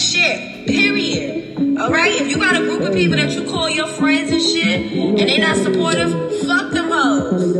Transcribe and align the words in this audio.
shit. 0.00 0.66
Period. 0.66 1.78
All 1.78 1.90
right. 1.90 2.12
If 2.12 2.30
you 2.30 2.38
got 2.38 2.56
a 2.56 2.60
group 2.60 2.82
of 2.82 2.94
people 2.94 3.16
that 3.16 3.30
you 3.32 3.44
call 3.44 3.68
your 3.68 3.86
friends 3.86 4.32
and 4.32 4.42
shit, 4.42 4.92
and 4.92 5.18
they 5.18 5.38
not 5.38 5.56
supportive, 5.56 6.10
fuck 6.46 6.72
them 6.72 6.90
hoes. 6.90 7.56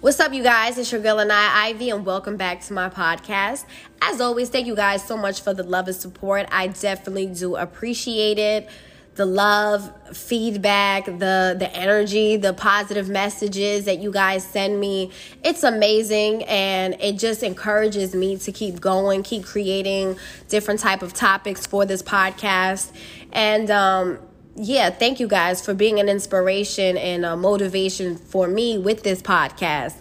What's 0.00 0.20
up, 0.20 0.32
you 0.32 0.44
guys? 0.44 0.78
It's 0.78 0.92
your 0.92 1.00
girl 1.00 1.18
Anaya, 1.18 1.50
Ivy, 1.52 1.90
and 1.90 2.06
welcome 2.06 2.36
back 2.36 2.60
to 2.62 2.72
my 2.72 2.88
podcast. 2.88 3.64
As 4.00 4.20
always, 4.20 4.48
thank 4.48 4.68
you 4.68 4.76
guys 4.76 5.04
so 5.04 5.16
much 5.16 5.40
for 5.40 5.52
the 5.52 5.64
love 5.64 5.88
and 5.88 5.96
support. 5.96 6.46
I 6.52 6.68
definitely 6.68 7.26
do 7.26 7.56
appreciate 7.56 8.38
it 8.38 8.70
the 9.18 9.26
love, 9.26 9.92
feedback, 10.16 11.04
the 11.04 11.56
the 11.58 11.68
energy, 11.74 12.36
the 12.36 12.52
positive 12.52 13.08
messages 13.08 13.84
that 13.84 13.98
you 13.98 14.12
guys 14.12 14.44
send 14.44 14.78
me. 14.78 15.10
It's 15.42 15.64
amazing 15.64 16.44
and 16.44 16.94
it 17.00 17.18
just 17.18 17.42
encourages 17.42 18.14
me 18.14 18.36
to 18.38 18.52
keep 18.52 18.80
going, 18.80 19.24
keep 19.24 19.44
creating 19.44 20.16
different 20.48 20.78
type 20.78 21.02
of 21.02 21.12
topics 21.12 21.66
for 21.66 21.84
this 21.84 22.00
podcast. 22.00 22.92
And 23.32 23.70
um 23.72 24.20
yeah, 24.54 24.90
thank 24.90 25.20
you 25.20 25.26
guys 25.26 25.64
for 25.64 25.74
being 25.74 25.98
an 26.00 26.08
inspiration 26.08 26.96
and 26.96 27.24
a 27.24 27.36
motivation 27.36 28.16
for 28.16 28.46
me 28.46 28.78
with 28.78 29.02
this 29.02 29.20
podcast. 29.20 29.94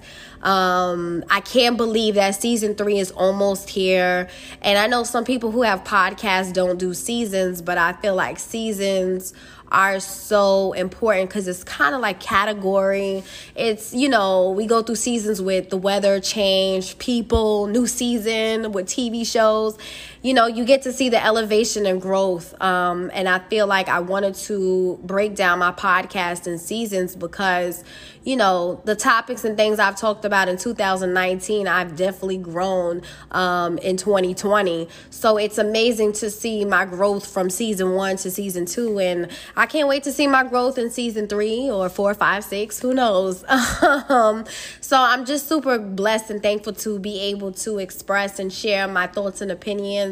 Um, 0.43 1.23
I 1.29 1.41
can't 1.41 1.77
believe 1.77 2.15
that 2.15 2.35
season 2.35 2.75
three 2.75 2.99
is 2.99 3.11
almost 3.11 3.69
here. 3.69 4.29
And 4.61 4.77
I 4.77 4.87
know 4.87 5.03
some 5.03 5.25
people 5.25 5.51
who 5.51 5.63
have 5.63 5.83
podcasts 5.83 6.53
don't 6.53 6.77
do 6.77 6.93
seasons, 6.93 7.61
but 7.61 7.77
I 7.77 7.93
feel 7.93 8.15
like 8.15 8.39
seasons 8.39 9.33
are 9.71 9.99
so 9.99 10.73
important 10.73 11.29
because 11.29 11.47
it's 11.47 11.63
kind 11.63 11.93
of 11.93 12.01
like 12.01 12.19
category. 12.19 13.23
It's, 13.55 13.93
you 13.93 14.09
know, 14.09 14.51
we 14.51 14.65
go 14.65 14.81
through 14.81 14.95
seasons 14.95 15.41
with 15.41 15.69
the 15.69 15.77
weather 15.77 16.19
change, 16.19 16.97
people, 16.99 17.67
new 17.67 17.87
season 17.87 18.71
with 18.71 18.87
TV 18.87 19.25
shows. 19.29 19.77
You 20.23 20.33
know, 20.33 20.47
you 20.47 20.65
get 20.65 20.81
to 20.83 20.91
see 20.91 21.09
the 21.09 21.23
elevation 21.23 21.85
and 21.85 22.01
growth. 22.01 22.59
Um, 22.61 23.11
and 23.13 23.29
I 23.29 23.39
feel 23.39 23.67
like 23.67 23.87
I 23.87 23.99
wanted 23.99 24.35
to 24.35 24.99
break 25.03 25.35
down 25.35 25.59
my 25.59 25.71
podcast 25.71 26.47
in 26.47 26.57
seasons 26.57 27.15
because, 27.15 27.83
you 28.23 28.35
know, 28.35 28.81
the 28.85 28.95
topics 28.95 29.45
and 29.45 29.55
things 29.55 29.77
I've 29.77 29.95
talked 29.95 30.25
about 30.25 30.49
in 30.49 30.57
2019, 30.57 31.67
I've 31.67 31.95
definitely 31.95 32.37
grown 32.39 33.03
um, 33.31 33.77
in 33.77 33.95
2020. 33.97 34.89
So 35.11 35.37
it's 35.37 35.59
amazing 35.59 36.13
to 36.13 36.31
see 36.31 36.65
my 36.65 36.85
growth 36.85 37.27
from 37.27 37.49
season 37.49 37.93
one 37.93 38.17
to 38.17 38.31
season 38.31 38.65
two. 38.65 38.99
And 38.99 39.29
I 39.55 39.67
can't 39.67 39.87
wait 39.87 40.03
to 40.03 40.11
see 40.11 40.25
my 40.25 40.43
growth 40.43 40.77
in 40.79 40.89
season 40.89 41.27
three 41.27 41.69
or 41.69 41.89
four, 41.89 42.13
five, 42.15 42.43
six. 42.43 42.79
Who 42.79 42.93
knows? 42.93 43.43
um, 44.09 44.45
so 44.81 44.97
I'm 44.97 45.25
just 45.25 45.47
super 45.47 45.77
blessed 45.77 46.31
and 46.31 46.41
thankful 46.41 46.73
to 46.73 46.97
be 46.97 47.19
able 47.19 47.51
to 47.51 47.77
express 47.77 48.39
and 48.39 48.51
share 48.51 48.87
my 48.87 49.05
thoughts 49.05 49.41
and 49.41 49.51
opinions 49.51 50.06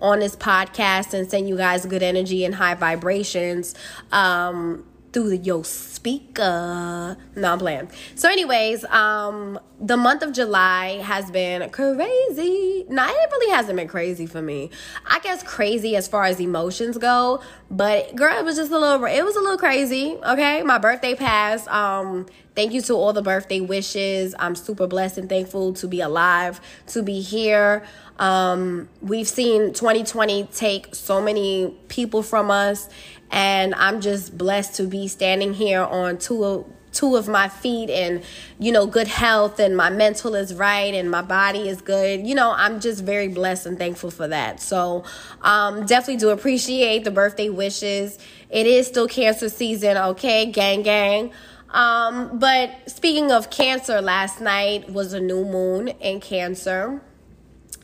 on 0.00 0.20
this 0.20 0.36
podcast 0.36 1.14
and 1.14 1.30
send 1.30 1.48
you 1.48 1.56
guys 1.56 1.86
good 1.86 2.02
energy 2.02 2.44
and 2.44 2.54
high 2.54 2.74
vibrations. 2.74 3.74
Um, 4.12 4.84
through 5.12 5.30
the 5.30 5.36
yo 5.36 5.62
speaker. 5.62 7.16
No, 7.34 7.52
I'm 7.52 7.58
playing. 7.58 7.90
So, 8.14 8.28
anyways, 8.28 8.84
um, 8.86 9.58
the 9.80 9.96
month 9.96 10.22
of 10.22 10.32
July 10.32 11.00
has 11.02 11.30
been 11.30 11.68
crazy. 11.70 12.84
Now, 12.88 13.08
it 13.08 13.30
really 13.30 13.52
hasn't 13.52 13.76
been 13.76 13.88
crazy 13.88 14.26
for 14.26 14.42
me. 14.42 14.70
I 15.06 15.18
guess 15.20 15.42
crazy 15.42 15.96
as 15.96 16.08
far 16.08 16.24
as 16.24 16.40
emotions 16.40 16.98
go, 16.98 17.42
but 17.70 18.14
girl, 18.16 18.36
it 18.38 18.44
was 18.44 18.56
just 18.56 18.70
a 18.70 18.78
little. 18.78 19.04
It 19.06 19.24
was 19.24 19.36
a 19.36 19.40
little 19.40 19.58
crazy. 19.58 20.16
Okay, 20.24 20.62
my 20.62 20.78
birthday 20.78 21.14
passed. 21.14 21.68
Um, 21.68 22.26
thank 22.54 22.72
you 22.72 22.82
to 22.82 22.94
all 22.94 23.12
the 23.12 23.22
birthday 23.22 23.60
wishes. 23.60 24.34
I'm 24.38 24.54
super 24.54 24.86
blessed 24.86 25.18
and 25.18 25.28
thankful 25.28 25.72
to 25.74 25.88
be 25.88 26.00
alive, 26.00 26.60
to 26.88 27.02
be 27.02 27.20
here. 27.20 27.84
Um, 28.18 28.88
we've 29.00 29.28
seen 29.28 29.72
2020 29.72 30.48
take 30.52 30.92
so 30.92 31.22
many 31.22 31.72
people 31.86 32.22
from 32.22 32.50
us 32.50 32.88
and 33.30 33.74
I'm 33.74 34.00
just 34.00 34.36
blessed 34.36 34.76
to 34.76 34.84
be 34.84 35.08
standing 35.08 35.54
here 35.54 35.82
on 35.82 36.18
two 36.18 36.66
two 36.90 37.16
of 37.16 37.28
my 37.28 37.48
feet 37.48 37.90
and 37.90 38.22
you 38.58 38.72
know 38.72 38.86
good 38.86 39.06
health 39.06 39.60
and 39.60 39.76
my 39.76 39.90
mental 39.90 40.34
is 40.34 40.54
right 40.54 40.94
and 40.94 41.10
my 41.10 41.22
body 41.22 41.68
is 41.68 41.80
good. 41.80 42.26
You 42.26 42.34
know 42.34 42.52
i'm 42.56 42.80
just 42.80 43.04
very 43.04 43.28
blessed 43.28 43.66
and 43.66 43.78
thankful 43.78 44.10
for 44.10 44.28
that. 44.28 44.60
So 44.60 45.04
um, 45.42 45.86
definitely 45.86 46.16
do 46.16 46.30
appreciate 46.30 47.04
the 47.04 47.10
birthday 47.10 47.50
wishes. 47.50 48.18
It 48.50 48.66
is 48.66 48.86
still 48.86 49.08
cancer 49.08 49.48
season 49.48 49.96
okay 49.96 50.46
gang 50.46 50.82
gang. 50.82 51.32
Um, 51.70 52.38
but 52.38 52.70
speaking 52.86 53.30
of 53.30 53.50
cancer 53.50 54.00
last 54.00 54.40
night 54.40 54.90
was 54.90 55.12
a 55.12 55.20
new 55.20 55.44
moon 55.44 55.88
in 55.88 56.20
cancer 56.20 57.02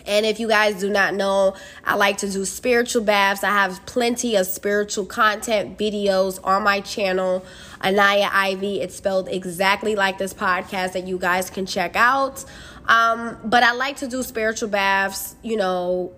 and 0.07 0.27
if 0.27 0.39
you 0.39 0.49
guys 0.49 0.81
do 0.81 0.91
not 0.91 1.15
know, 1.15 1.55
I 1.85 1.95
like 1.97 2.19
to 2.19 2.31
do 2.31 2.45
spiritual 2.45 3.03
baths. 3.03 3.43
I 3.43 3.51
have 3.51 3.85
plenty 3.87 4.37
of 4.37 4.47
spiritual 4.47 5.07
content 5.07 5.79
videos 5.79 6.39
on 6.45 6.63
my 6.63 6.81
channel, 6.81 7.45
Anaya 7.83 8.29
Ivy. 8.33 8.81
It's 8.81 8.97
spelled 8.97 9.29
exactly 9.29 9.97
like 9.97 10.19
this 10.19 10.35
podcast 10.35 10.93
that 10.93 11.07
you 11.07 11.19
guys 11.19 11.51
can 11.51 11.67
check 11.67 11.97
out. 11.97 12.45
Um, 12.87 13.39
but 13.45 13.63
I 13.63 13.73
like 13.73 13.97
to 13.99 14.09
do 14.09 14.23
spiritual 14.23 14.69
baths, 14.69 15.37
you 15.43 15.57
know, 15.57 16.13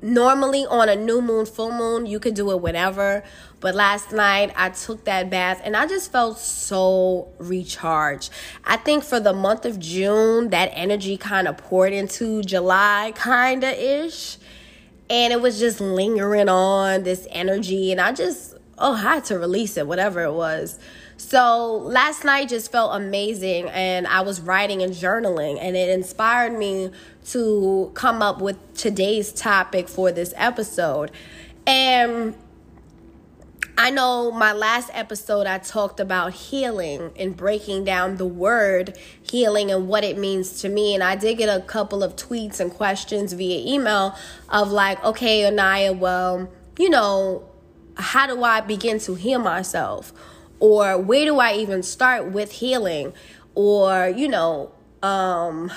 normally 0.00 0.64
on 0.66 0.88
a 0.88 0.96
new 0.96 1.20
moon, 1.20 1.46
full 1.46 1.72
moon, 1.72 2.06
you 2.06 2.20
could 2.20 2.34
do 2.34 2.50
it 2.50 2.60
whenever. 2.60 3.24
But 3.60 3.74
last 3.74 4.12
night 4.12 4.52
I 4.56 4.70
took 4.70 5.04
that 5.04 5.30
bath 5.30 5.60
and 5.64 5.76
I 5.76 5.86
just 5.86 6.12
felt 6.12 6.38
so 6.38 7.28
recharged. 7.38 8.30
I 8.64 8.76
think 8.76 9.02
for 9.02 9.18
the 9.18 9.32
month 9.32 9.64
of 9.64 9.78
June, 9.78 10.50
that 10.50 10.70
energy 10.72 11.16
kind 11.16 11.48
of 11.48 11.56
poured 11.56 11.92
into 11.92 12.42
July, 12.42 13.12
kind 13.16 13.64
of 13.64 13.74
ish. 13.74 14.38
And 15.10 15.32
it 15.32 15.40
was 15.40 15.58
just 15.58 15.80
lingering 15.80 16.48
on 16.48 17.02
this 17.02 17.26
energy. 17.30 17.90
And 17.90 18.00
I 18.00 18.12
just, 18.12 18.54
oh, 18.76 18.92
I 18.92 19.14
had 19.14 19.24
to 19.26 19.38
release 19.38 19.76
it, 19.76 19.86
whatever 19.86 20.22
it 20.22 20.32
was. 20.32 20.78
So 21.18 21.78
last 21.78 22.24
night 22.24 22.48
just 22.48 22.70
felt 22.70 22.94
amazing, 22.94 23.68
and 23.70 24.06
I 24.06 24.20
was 24.20 24.40
writing 24.40 24.82
and 24.82 24.92
journaling, 24.92 25.58
and 25.60 25.76
it 25.76 25.88
inspired 25.90 26.56
me 26.56 26.92
to 27.26 27.90
come 27.94 28.22
up 28.22 28.40
with 28.40 28.56
today's 28.74 29.32
topic 29.32 29.88
for 29.88 30.12
this 30.12 30.32
episode. 30.36 31.10
And 31.66 32.34
I 33.76 33.90
know 33.90 34.30
my 34.30 34.52
last 34.52 34.90
episode 34.94 35.48
I 35.48 35.58
talked 35.58 35.98
about 35.98 36.34
healing 36.34 37.10
and 37.18 37.36
breaking 37.36 37.84
down 37.84 38.16
the 38.16 38.26
word 38.26 38.96
healing 39.20 39.72
and 39.72 39.88
what 39.88 40.04
it 40.04 40.18
means 40.18 40.60
to 40.62 40.68
me. 40.68 40.94
And 40.94 41.02
I 41.02 41.16
did 41.16 41.36
get 41.36 41.48
a 41.48 41.60
couple 41.62 42.04
of 42.04 42.14
tweets 42.14 42.60
and 42.60 42.72
questions 42.72 43.32
via 43.32 43.74
email 43.74 44.16
of 44.48 44.70
like, 44.70 45.02
okay, 45.04 45.46
Anaya, 45.46 45.92
well, 45.92 46.48
you 46.78 46.90
know, 46.90 47.48
how 47.96 48.28
do 48.28 48.44
I 48.44 48.60
begin 48.60 49.00
to 49.00 49.14
heal 49.16 49.40
myself? 49.40 50.12
Or 50.60 50.98
where 50.98 51.24
do 51.24 51.38
I 51.38 51.54
even 51.54 51.82
start 51.82 52.32
with 52.32 52.52
healing? 52.52 53.12
Or 53.54 54.08
you 54.08 54.28
know 54.28 54.72
um 55.02 55.70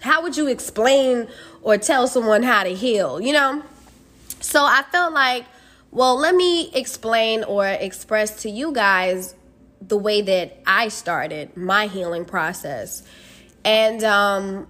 how 0.00 0.22
would 0.22 0.36
you 0.36 0.48
explain 0.48 1.28
or 1.62 1.78
tell 1.78 2.06
someone 2.06 2.42
how 2.42 2.64
to 2.64 2.74
heal 2.74 3.20
you 3.20 3.32
know? 3.32 3.62
So 4.40 4.64
I 4.64 4.82
felt 4.90 5.12
like 5.12 5.44
well 5.90 6.16
let 6.16 6.34
me 6.34 6.72
explain 6.74 7.44
or 7.44 7.66
express 7.66 8.42
to 8.42 8.50
you 8.50 8.72
guys 8.72 9.34
the 9.80 9.96
way 9.96 10.22
that 10.22 10.62
I 10.66 10.88
started 10.88 11.56
my 11.56 11.86
healing 11.86 12.24
process. 12.24 13.02
And 13.64 14.02
um 14.04 14.68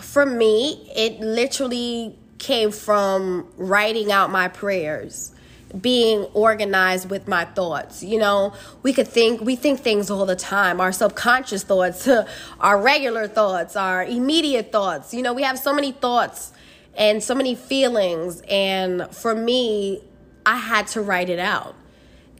for 0.00 0.26
me 0.26 0.90
it 0.94 1.20
literally 1.20 2.18
came 2.38 2.70
from 2.70 3.48
writing 3.56 4.12
out 4.12 4.30
my 4.30 4.48
prayers 4.48 5.33
being 5.80 6.24
organized 6.34 7.10
with 7.10 7.26
my 7.26 7.44
thoughts. 7.44 8.02
You 8.02 8.18
know, 8.18 8.54
we 8.82 8.92
could 8.92 9.08
think, 9.08 9.40
we 9.40 9.56
think 9.56 9.80
things 9.80 10.10
all 10.10 10.26
the 10.26 10.36
time. 10.36 10.80
Our 10.80 10.92
subconscious 10.92 11.62
thoughts, 11.62 12.08
our 12.60 12.80
regular 12.80 13.26
thoughts, 13.28 13.76
our 13.76 14.04
immediate 14.04 14.72
thoughts. 14.72 15.12
You 15.12 15.22
know, 15.22 15.32
we 15.32 15.42
have 15.42 15.58
so 15.58 15.72
many 15.72 15.92
thoughts 15.92 16.52
and 16.96 17.22
so 17.22 17.34
many 17.34 17.54
feelings. 17.54 18.42
And 18.48 19.08
for 19.10 19.34
me, 19.34 20.02
I 20.46 20.56
had 20.56 20.86
to 20.88 21.02
write 21.02 21.28
it 21.28 21.38
out. 21.38 21.74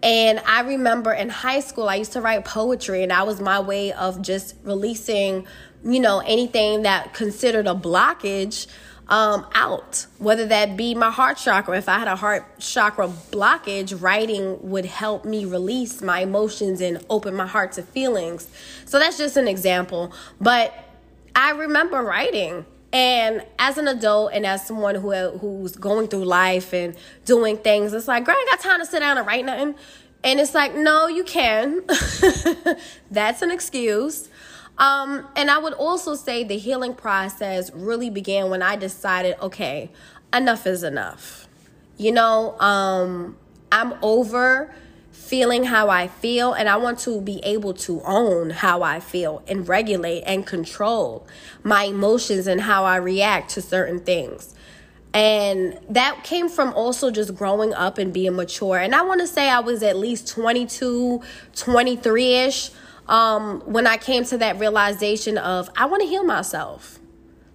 And 0.03 0.39
I 0.41 0.61
remember 0.61 1.15
in 1.15 1.31
high 1.31 1.61
school, 1.61 1.89
I 1.89 1.95
used 1.95 2.13
to 2.13 2.21
write 2.21 2.45
poetry, 2.45 3.03
and 3.03 3.11
that 3.11 3.27
was 3.27 3.41
my 3.41 3.59
way 3.59 3.91
of 3.91 4.21
just 4.21 4.55
releasing, 4.63 5.47
you 5.83 5.99
know, 5.99 6.19
anything 6.19 6.83
that 6.83 7.15
considered 7.15 7.67
a 7.67 7.75
blockage 7.75 8.67
um, 9.09 9.47
out, 9.55 10.07
whether 10.19 10.47
that 10.47 10.77
be 10.77 10.95
my 10.95 11.11
heart 11.11 11.37
chakra. 11.37 11.77
If 11.77 11.89
I 11.89 11.99
had 11.99 12.09
a 12.09 12.17
heart 12.17 12.59
chakra 12.59 13.09
blockage, 13.09 14.01
writing 14.01 14.59
would 14.71 14.87
help 14.87 15.25
me 15.25 15.45
release 15.45 16.01
my 16.01 16.21
emotions 16.21 16.81
and 16.81 17.05
open 17.11 17.35
my 17.35 17.47
heart 17.47 17.73
to 17.73 17.83
feelings. 17.83 18.49
So 18.87 18.99
that's 18.99 19.19
just 19.19 19.37
an 19.37 19.49
example. 19.49 20.13
But 20.41 20.73
I 21.35 21.51
remember 21.51 22.03
writing. 22.03 22.67
And 22.93 23.45
as 23.59 23.77
an 23.77 23.89
adult 23.89 24.33
and 24.35 24.47
as 24.47 24.65
someone 24.65 24.95
who 24.95 25.13
who's 25.39 25.75
going 25.75 26.07
through 26.07 26.27
life 26.27 26.73
and 26.73 26.95
doing 27.25 27.57
things, 27.57 27.93
it's 27.93 28.07
like, 28.07 28.25
girl, 28.25 28.37
I 28.39 28.47
got 28.49 28.61
time 28.61 28.79
to 28.79 28.87
sit 28.87 29.01
down 29.01 29.19
and 29.19 29.27
write 29.27 29.45
nothing. 29.45 29.75
And 30.23 30.39
it's 30.39 30.55
like, 30.55 30.77
no, 30.77 31.09
you 31.09 31.25
can. 31.25 31.83
That's 33.11 33.43
an 33.43 33.51
excuse. 33.51 34.29
Um, 34.79 35.27
and 35.37 35.51
I 35.51 35.59
would 35.59 35.75
also 35.75 36.15
say 36.15 36.43
the 36.43 36.59
healing 36.59 36.95
process 36.95 37.71
really 37.73 38.11
began 38.11 38.51
when 38.51 38.63
I 38.63 38.77
decided, 38.77 39.37
okay, 39.41 39.91
enough 40.33 40.67
is 40.67 40.83
enough. 40.83 41.47
You 41.97 42.13
know, 42.13 42.59
um, 42.59 43.37
I'm 43.71 43.95
over 44.03 44.75
feeling 45.13 45.65
how 45.65 45.89
I 45.89 46.09
feel, 46.09 46.53
and 46.53 46.69
I 46.69 46.77
want 46.77 46.99
to 47.01 47.21
be 47.21 47.39
able 47.45 47.73
to 47.75 48.03
own 48.03 48.51
how 48.51 48.83
I 48.83 49.01
feel 49.01 49.43
and 49.47 49.67
regulate 49.67 50.23
and 50.23 50.45
control 50.45 51.27
my 51.63 51.85
emotions 51.85 52.47
and 52.47 52.61
how 52.61 52.85
I 52.85 52.97
react 52.97 53.51
to 53.51 53.63
certain 53.63 54.01
things. 54.01 54.55
And 55.15 55.79
that 55.89 56.25
came 56.25 56.49
from 56.49 56.75
also 56.75 57.13
just 57.13 57.37
growing 57.37 57.73
up 57.73 57.99
and 57.99 58.13
being 58.13 58.35
mature. 58.35 58.79
And 58.79 58.95
I 58.95 59.03
want 59.03 59.21
to 59.21 59.29
say 59.29 59.49
I 59.49 59.61
was 59.61 59.85
at 59.85 59.97
least 59.97 60.27
22, 60.29 61.23
23 61.55 62.35
ish 62.35 62.71
um, 63.09 63.61
when 63.61 63.87
I 63.87 63.97
came 63.97 64.25
to 64.27 64.39
that 64.39 64.59
realization 64.59 65.39
of 65.39 65.71
I 65.77 65.87
want 65.87 66.03
to 66.03 66.09
heal 66.09 66.25
myself. 66.25 66.99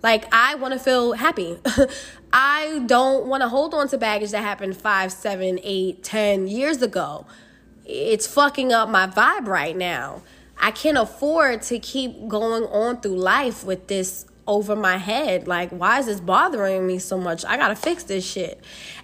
Like, 0.01 0.34
I 0.34 0.56
want 0.56 0.74
to 0.74 0.80
feel 0.80 1.13
happy. 1.13 1.57
I 2.34 2.84
don't 2.86 3.25
want 3.25 3.42
to 3.42 3.50
hold 3.50 3.74
on 3.74 3.88
to 3.90 3.98
baggage 3.98 4.31
that 4.31 4.44
happened 4.44 4.78
five, 4.78 5.12
seven, 5.12 5.60
eight, 5.63 6.04
ten 6.04 6.48
years 6.48 6.81
ago. 6.81 7.25
It's 7.86 8.28
fucking 8.28 8.72
up 8.72 8.88
my 8.88 9.07
vibe 9.07 9.48
right 9.48 9.75
now. 9.75 10.22
I 10.57 10.72
can't 10.72 10.98
afford 10.98 11.63
to 11.63 11.80
keep 11.80 12.28
going 12.28 12.63
on 12.66 13.01
through 13.01 13.18
life 13.18 13.63
with 13.63 13.88
this 13.88 14.25
over 14.46 14.75
my 14.75 14.98
head. 14.98 15.48
Like, 15.48 15.72
why 15.72 16.00
is 16.00 16.06
this 16.06 16.19
bothering 16.19 16.86
me 16.86 17.00
so 17.00 17.18
much? 17.18 17.46
I 17.46 17.57
gotta 17.57 17.75
fix 17.75 18.04
this 18.04 18.25
shit. 18.25 18.62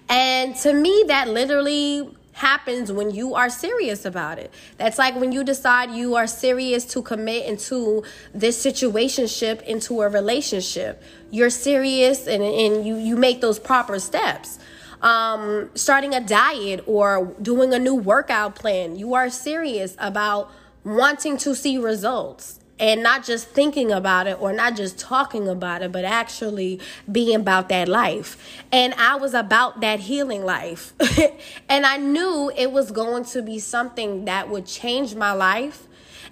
And 0.07 0.55
to 0.57 0.73
me, 0.73 1.05
that 1.07 1.29
literally 1.29 2.15
happens 2.35 2.91
when 2.91 3.11
you 3.11 3.33
are 3.33 3.49
serious 3.49 4.03
about 4.03 4.37
it. 4.37 4.53
That's 4.77 4.97
like 4.97 5.15
when 5.15 5.31
you 5.31 5.41
decide 5.45 5.91
you 5.91 6.15
are 6.15 6.27
serious 6.27 6.83
to 6.87 7.01
commit 7.01 7.45
into 7.45 8.03
this 8.33 8.63
situationship, 8.63 9.61
into 9.61 10.01
a 10.01 10.09
relationship. 10.09 11.01
You're 11.31 11.49
serious 11.49 12.27
and, 12.27 12.43
and 12.43 12.85
you, 12.85 12.97
you 12.97 13.15
make 13.15 13.39
those 13.39 13.57
proper 13.57 13.99
steps. 13.99 14.59
Um, 15.01 15.69
starting 15.75 16.13
a 16.13 16.19
diet 16.19 16.83
or 16.87 17.33
doing 17.41 17.73
a 17.73 17.79
new 17.79 17.95
workout 17.95 18.55
plan. 18.55 18.97
You 18.97 19.13
are 19.13 19.29
serious 19.29 19.95
about 19.97 20.51
wanting 20.83 21.37
to 21.37 21.55
see 21.55 21.77
results 21.77 22.59
and 22.79 23.01
not 23.01 23.23
just 23.23 23.49
thinking 23.49 23.91
about 23.91 24.27
it 24.27 24.39
or 24.41 24.51
not 24.51 24.75
just 24.75 24.99
talking 24.99 25.47
about 25.47 25.81
it, 25.81 25.91
but 25.91 26.03
actually 26.03 26.79
being 27.09 27.35
about 27.35 27.69
that 27.69 27.87
life. 27.87 28.37
And 28.71 28.93
I 28.95 29.15
was 29.15 29.33
about 29.33 29.81
that 29.81 30.01
healing 30.01 30.43
life. 30.43 30.93
and 31.69 31.85
I 31.85 31.97
knew 31.97 32.51
it 32.55 32.71
was 32.71 32.91
going 32.91 33.25
to 33.25 33.41
be 33.41 33.59
something 33.59 34.25
that 34.25 34.49
would 34.49 34.65
change 34.65 35.15
my 35.15 35.31
life. 35.31 35.87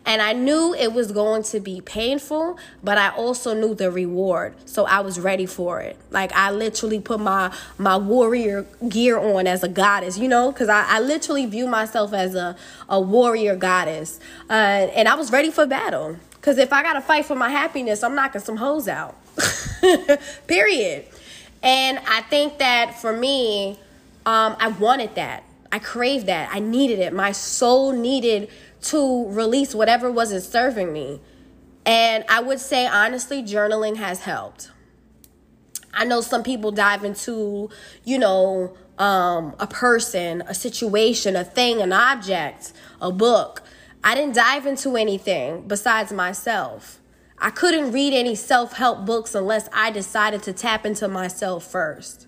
And 0.05 0.21
I 0.21 0.33
knew 0.33 0.73
it 0.73 0.91
was 0.91 1.13
going 1.13 1.43
to 1.43 1.61
be 1.61 1.79
painful, 1.79 2.57
but 2.83 2.97
I 2.97 3.11
also 3.11 3.53
knew 3.53 3.73
the 3.73 3.89
reward. 3.89 4.53
So 4.65 4.83
I 4.83 4.99
was 4.99 5.17
ready 5.17 5.45
for 5.45 5.79
it. 5.79 5.97
Like 6.11 6.33
I 6.33 6.51
literally 6.51 6.99
put 6.99 7.21
my 7.21 7.55
my 7.77 7.95
warrior 7.95 8.65
gear 8.89 9.17
on 9.17 9.47
as 9.47 9.63
a 9.63 9.69
goddess, 9.69 10.17
you 10.17 10.27
know, 10.27 10.51
because 10.51 10.67
I, 10.67 10.97
I 10.97 10.99
literally 10.99 11.45
view 11.45 11.67
myself 11.67 12.11
as 12.11 12.35
a, 12.35 12.57
a 12.89 12.99
warrior 12.99 13.55
goddess. 13.55 14.19
Uh, 14.49 14.91
and 14.93 15.07
I 15.07 15.15
was 15.15 15.31
ready 15.31 15.49
for 15.49 15.65
battle. 15.65 16.17
Because 16.43 16.57
if 16.57 16.73
I 16.73 16.83
got 16.83 16.93
to 16.93 17.01
fight 17.01 17.23
for 17.23 17.35
my 17.35 17.47
happiness, 17.47 18.03
I'm 18.03 18.15
knocking 18.15 18.41
some 18.41 18.57
hoes 18.57 18.89
out. 18.89 19.15
Period. 20.47 21.05
And 21.63 21.99
I 21.99 22.19
think 22.23 22.57
that 22.57 22.99
for 22.99 23.15
me, 23.15 23.79
um, 24.25 24.57
I 24.59 24.67
wanted 24.77 25.15
that. 25.15 25.45
I 25.71 25.79
craved 25.79 26.25
that. 26.25 26.49
I 26.51 26.59
needed 26.59 26.99
it. 26.99 27.13
My 27.13 27.31
soul 27.31 27.93
needed 27.93 28.49
to 28.81 29.29
release 29.29 29.73
whatever 29.73 30.11
wasn't 30.11 30.43
serving 30.43 30.91
me. 30.91 31.21
And 31.85 32.25
I 32.27 32.41
would 32.41 32.59
say, 32.59 32.87
honestly, 32.87 33.41
journaling 33.41 33.95
has 33.95 34.19
helped. 34.19 34.69
I 35.93 36.03
know 36.03 36.19
some 36.19 36.43
people 36.43 36.71
dive 36.71 37.05
into, 37.05 37.69
you 38.03 38.19
know, 38.19 38.75
um, 38.97 39.55
a 39.59 39.67
person, 39.67 40.41
a 40.41 40.53
situation, 40.53 41.37
a 41.37 41.45
thing, 41.45 41.81
an 41.81 41.93
object, 41.93 42.73
a 42.99 43.13
book. 43.13 43.62
I 44.03 44.15
didn't 44.15 44.35
dive 44.35 44.65
into 44.65 44.97
anything 44.97 45.67
besides 45.67 46.11
myself. 46.11 46.99
I 47.37 47.49
couldn't 47.49 47.91
read 47.91 48.13
any 48.13 48.35
self 48.35 48.73
help 48.73 49.05
books 49.05 49.33
unless 49.33 49.69
I 49.73 49.91
decided 49.91 50.43
to 50.43 50.53
tap 50.53 50.85
into 50.85 51.07
myself 51.07 51.63
first. 51.63 52.27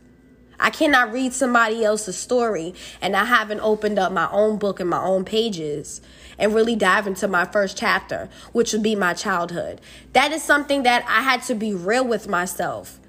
I 0.58 0.70
cannot 0.70 1.12
read 1.12 1.34
somebody 1.34 1.84
else's 1.84 2.18
story 2.18 2.74
and 3.02 3.16
I 3.16 3.26
haven't 3.26 3.60
opened 3.60 4.00
up 4.00 4.14
my 4.14 4.30
own 4.32 4.58
book 4.58 4.80
and 4.80 4.90
my 4.90 5.04
own 5.04 5.26
pages 5.26 6.02
and 6.38 6.56
really 6.56 6.78
dive 6.78 7.08
into 7.08 7.28
my 7.28 7.46
first 7.46 7.78
chapter, 7.78 8.30
which 8.54 8.72
would 8.72 8.84
be 8.84 8.96
my 8.96 9.14
childhood. 9.14 9.82
That 10.14 10.32
is 10.32 10.44
something 10.44 10.84
that 10.84 11.04
I 11.08 11.22
had 11.22 11.44
to 11.44 11.56
be 11.56 11.74
real 11.74 12.08
with 12.08 12.30
myself. 12.30 13.00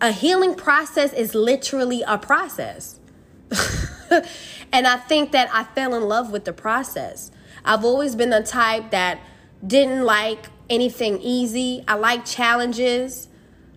A 0.00 0.10
healing 0.10 0.54
process 0.54 1.12
is 1.12 1.34
literally 1.34 2.02
a 2.06 2.18
process. 2.18 2.98
and 4.72 4.86
I 4.86 4.96
think 4.96 5.32
that 5.32 5.48
I 5.52 5.64
fell 5.64 5.94
in 5.94 6.02
love 6.02 6.32
with 6.32 6.44
the 6.44 6.52
process. 6.52 7.30
I've 7.66 7.84
always 7.84 8.14
been 8.14 8.30
the 8.30 8.42
type 8.42 8.90
that 8.92 9.18
didn't 9.66 10.04
like 10.04 10.46
anything 10.70 11.20
easy. 11.20 11.84
I 11.88 11.94
like 11.94 12.24
challenges. 12.24 13.28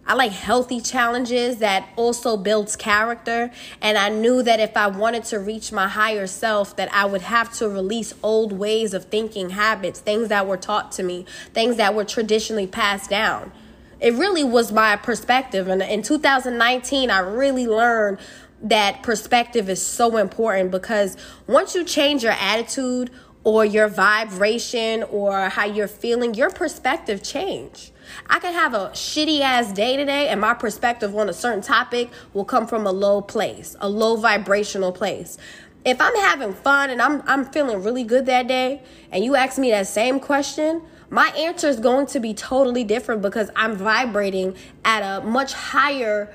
I 0.05 0.13
like 0.13 0.31
healthy 0.31 0.81
challenges 0.81 1.57
that 1.57 1.87
also 1.95 2.35
builds 2.35 2.75
character 2.75 3.51
and 3.79 3.95
I 3.95 4.09
knew 4.09 4.41
that 4.41 4.59
if 4.59 4.75
I 4.75 4.87
wanted 4.87 5.23
to 5.25 5.37
reach 5.37 5.71
my 5.71 5.87
higher 5.87 6.25
self 6.25 6.75
that 6.77 6.91
I 6.91 7.05
would 7.05 7.21
have 7.21 7.53
to 7.57 7.69
release 7.69 8.15
old 8.23 8.51
ways 8.51 8.95
of 8.95 9.05
thinking 9.05 9.51
habits, 9.51 9.99
things 9.99 10.29
that 10.29 10.47
were 10.47 10.57
taught 10.57 10.91
to 10.93 11.03
me, 11.03 11.27
things 11.53 11.75
that 11.75 11.93
were 11.93 12.05
traditionally 12.05 12.65
passed 12.65 13.11
down. 13.11 13.51
It 13.99 14.15
really 14.15 14.43
was 14.43 14.71
my 14.71 14.95
perspective 14.95 15.67
and 15.67 15.83
in 15.83 16.01
2019 16.01 17.11
I 17.11 17.19
really 17.19 17.67
learned 17.67 18.17
that 18.63 19.03
perspective 19.03 19.69
is 19.69 19.85
so 19.85 20.17
important 20.17 20.71
because 20.71 21.17
once 21.45 21.75
you 21.75 21.83
change 21.83 22.23
your 22.23 22.33
attitude 22.33 23.11
or 23.43 23.65
your 23.65 23.87
vibration 23.87 25.03
or 25.03 25.49
how 25.49 25.65
you're 25.65 25.87
feeling, 25.87 26.33
your 26.33 26.49
perspective 26.49 27.23
change. 27.23 27.91
I 28.27 28.39
can 28.39 28.53
have 28.53 28.73
a 28.73 28.89
shitty 28.89 29.41
ass 29.41 29.71
day 29.71 29.95
today 29.95 30.27
and 30.29 30.41
my 30.41 30.53
perspective 30.53 31.15
on 31.15 31.29
a 31.29 31.33
certain 31.33 31.61
topic 31.61 32.09
will 32.33 32.45
come 32.45 32.67
from 32.67 32.85
a 32.85 32.91
low 32.91 33.21
place, 33.21 33.75
a 33.79 33.89
low 33.89 34.15
vibrational 34.17 34.91
place. 34.91 35.37
If 35.85 36.01
I'm 36.01 36.15
having 36.15 36.53
fun 36.53 36.89
and 36.89 37.01
I'm 37.01 37.21
I'm 37.25 37.45
feeling 37.45 37.81
really 37.83 38.03
good 38.03 38.25
that 38.25 38.47
day 38.47 38.83
and 39.11 39.23
you 39.23 39.35
ask 39.35 39.57
me 39.57 39.71
that 39.71 39.87
same 39.87 40.19
question, 40.19 40.81
my 41.09 41.29
answer 41.29 41.67
is 41.67 41.79
going 41.79 42.07
to 42.07 42.19
be 42.19 42.33
totally 42.33 42.83
different 42.83 43.21
because 43.21 43.49
I'm 43.55 43.75
vibrating 43.75 44.55
at 44.83 45.01
a 45.01 45.23
much 45.25 45.53
higher 45.53 46.33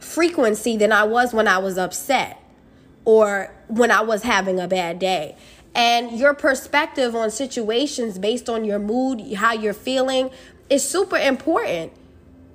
frequency 0.00 0.76
than 0.76 0.92
I 0.92 1.04
was 1.04 1.32
when 1.32 1.46
I 1.46 1.58
was 1.58 1.78
upset 1.78 2.42
or 3.04 3.54
when 3.68 3.90
I 3.90 4.00
was 4.00 4.22
having 4.22 4.58
a 4.58 4.68
bad 4.68 4.98
day 4.98 5.36
and 5.76 6.18
your 6.18 6.32
perspective 6.32 7.14
on 7.14 7.30
situations 7.30 8.18
based 8.18 8.48
on 8.48 8.64
your 8.64 8.78
mood, 8.78 9.34
how 9.34 9.52
you're 9.52 9.74
feeling 9.74 10.30
is 10.70 10.82
super 10.82 11.18
important. 11.18 11.92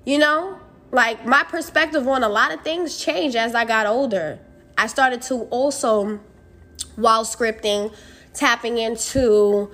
You 0.05 0.17
know, 0.17 0.59
like 0.91 1.23
my 1.23 1.43
perspective 1.43 2.07
on 2.07 2.23
a 2.23 2.29
lot 2.29 2.51
of 2.51 2.63
things 2.63 2.97
changed 2.97 3.35
as 3.35 3.53
I 3.53 3.63
got 3.63 3.85
older. 3.85 4.39
I 4.75 4.87
started 4.87 5.21
to 5.23 5.43
also, 5.51 6.19
while 6.95 7.23
scripting, 7.23 7.93
tapping 8.33 8.79
into 8.79 9.69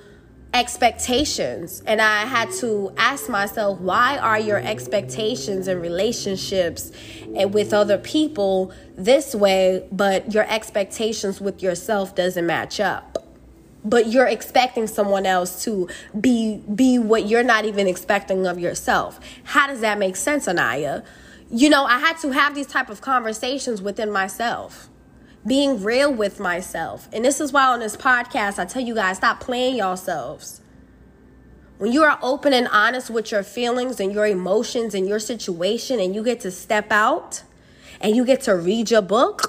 expectations. 0.52 1.82
And 1.86 2.02
I 2.02 2.26
had 2.26 2.50
to 2.60 2.92
ask 2.98 3.30
myself, 3.30 3.80
why 3.80 4.18
are 4.18 4.38
your 4.38 4.58
expectations 4.58 5.68
and 5.68 5.80
relationships 5.80 6.92
and 7.34 7.54
with 7.54 7.72
other 7.72 7.96
people 7.96 8.72
this 8.94 9.34
way, 9.34 9.88
but 9.90 10.34
your 10.34 10.44
expectations 10.50 11.40
with 11.40 11.62
yourself 11.62 12.14
doesn't 12.14 12.46
match 12.46 12.78
up? 12.78 13.27
But 13.84 14.08
you're 14.08 14.26
expecting 14.26 14.86
someone 14.86 15.26
else 15.26 15.64
to 15.64 15.88
be 16.20 16.62
be 16.74 16.98
what 16.98 17.28
you're 17.28 17.44
not 17.44 17.64
even 17.64 17.86
expecting 17.86 18.46
of 18.46 18.58
yourself. 18.58 19.20
How 19.44 19.66
does 19.66 19.80
that 19.80 19.98
make 19.98 20.16
sense 20.16 20.48
anaya? 20.48 21.02
You 21.50 21.70
know 21.70 21.84
i 21.84 21.98
had 21.98 22.18
to 22.18 22.32
have 22.32 22.54
these 22.54 22.66
type 22.66 22.90
of 22.90 23.00
conversations 23.00 23.80
within 23.80 24.10
myself 24.10 24.88
being 25.46 25.82
real 25.82 26.12
with 26.12 26.40
myself. 26.40 27.08
And 27.12 27.24
this 27.24 27.40
is 27.40 27.52
why 27.52 27.66
on 27.66 27.80
this 27.80 27.96
podcast 27.96 28.58
i 28.58 28.64
tell 28.64 28.82
you 28.82 28.94
guys 28.94 29.18
stop 29.18 29.40
playing 29.40 29.76
yourselves. 29.76 30.60
When 31.78 31.92
you 31.92 32.02
are 32.02 32.18
open 32.22 32.52
and 32.52 32.66
honest 32.68 33.08
with 33.08 33.30
your 33.30 33.44
feelings 33.44 34.00
and 34.00 34.12
your 34.12 34.26
emotions 34.26 34.94
and 34.94 35.08
your 35.08 35.20
situation 35.20 36.00
and 36.00 36.12
you 36.12 36.24
get 36.24 36.40
to 36.40 36.50
step 36.50 36.90
out 36.90 37.44
and 38.00 38.16
you 38.16 38.24
get 38.24 38.42
to 38.42 38.56
read 38.56 38.90
your 38.90 39.02
book 39.02 39.47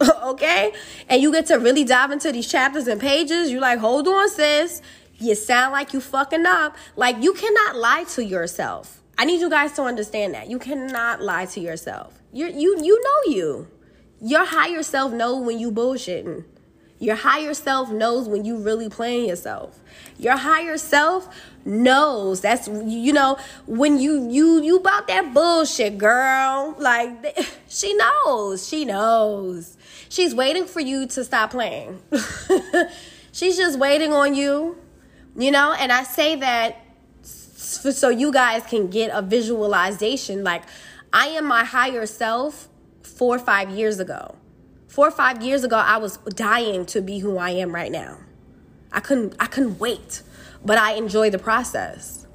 okay? 0.22 0.72
And 1.08 1.22
you 1.22 1.32
get 1.32 1.46
to 1.46 1.56
really 1.56 1.84
dive 1.84 2.10
into 2.10 2.32
these 2.32 2.46
chapters 2.46 2.86
and 2.86 3.00
pages, 3.00 3.50
you're 3.50 3.60
like, 3.60 3.78
hold 3.78 4.08
on, 4.08 4.28
sis. 4.28 4.82
You 5.18 5.34
sound 5.34 5.72
like 5.72 5.92
you 5.92 6.00
fucking 6.00 6.46
up. 6.46 6.76
Like, 6.96 7.22
you 7.22 7.34
cannot 7.34 7.76
lie 7.76 8.04
to 8.14 8.24
yourself. 8.24 9.00
I 9.20 9.26
need 9.26 9.42
you 9.42 9.50
guys 9.50 9.72
to 9.72 9.82
understand 9.82 10.32
that. 10.32 10.48
You 10.48 10.58
cannot 10.58 11.20
lie 11.20 11.44
to 11.44 11.60
yourself. 11.60 12.18
You 12.32 12.46
you 12.46 12.82
you 12.82 13.02
know 13.02 13.30
you. 13.30 13.68
Your 14.18 14.46
higher 14.46 14.82
self 14.82 15.12
know 15.12 15.36
when 15.36 15.58
you 15.58 15.70
bullshitting. 15.70 16.44
Your 16.98 17.16
higher 17.16 17.52
self 17.52 17.90
knows 17.90 18.30
when 18.30 18.46
you 18.46 18.56
really 18.56 18.88
playing 18.88 19.28
yourself. 19.28 19.78
Your 20.18 20.36
higher 20.36 20.78
self 20.78 21.28
knows 21.66 22.40
that's 22.40 22.66
you 22.68 23.12
know 23.12 23.36
when 23.66 23.98
you 23.98 24.26
you 24.30 24.62
you 24.62 24.76
about 24.76 25.06
that 25.08 25.34
bullshit, 25.34 25.98
girl. 25.98 26.74
Like 26.78 27.38
she 27.68 27.92
knows, 27.92 28.66
she 28.66 28.86
knows. 28.86 29.76
She's 30.10 30.34
waiting 30.34 30.66
for 30.66 30.80
you 30.80 31.06
to 31.06 31.22
stop 31.22 31.52
playing. 31.52 32.02
She's 33.32 33.56
just 33.56 33.78
waiting 33.78 34.12
on 34.12 34.34
you, 34.34 34.76
you 35.36 35.52
know. 35.52 35.72
And 35.72 35.92
I 35.92 36.02
say 36.02 36.34
that 36.34 36.84
so 37.22 38.08
you 38.08 38.32
guys 38.32 38.64
can 38.64 38.90
get 38.90 39.12
a 39.14 39.22
visualization. 39.22 40.42
Like 40.42 40.64
I 41.12 41.28
am 41.28 41.46
my 41.46 41.62
higher 41.62 42.06
self 42.06 42.68
four 43.04 43.36
or 43.36 43.38
five 43.38 43.70
years 43.70 44.00
ago. 44.00 44.34
Four 44.88 45.06
or 45.06 45.12
five 45.12 45.42
years 45.42 45.62
ago, 45.62 45.76
I 45.76 45.98
was 45.98 46.16
dying 46.16 46.86
to 46.86 47.00
be 47.00 47.20
who 47.20 47.38
I 47.38 47.50
am 47.50 47.72
right 47.72 47.92
now. 47.92 48.18
I 48.90 48.98
couldn't 48.98 49.36
I 49.38 49.46
couldn't 49.46 49.78
wait, 49.78 50.22
but 50.64 50.76
I 50.76 50.94
enjoy 50.94 51.30
the 51.30 51.38
process. 51.38 52.26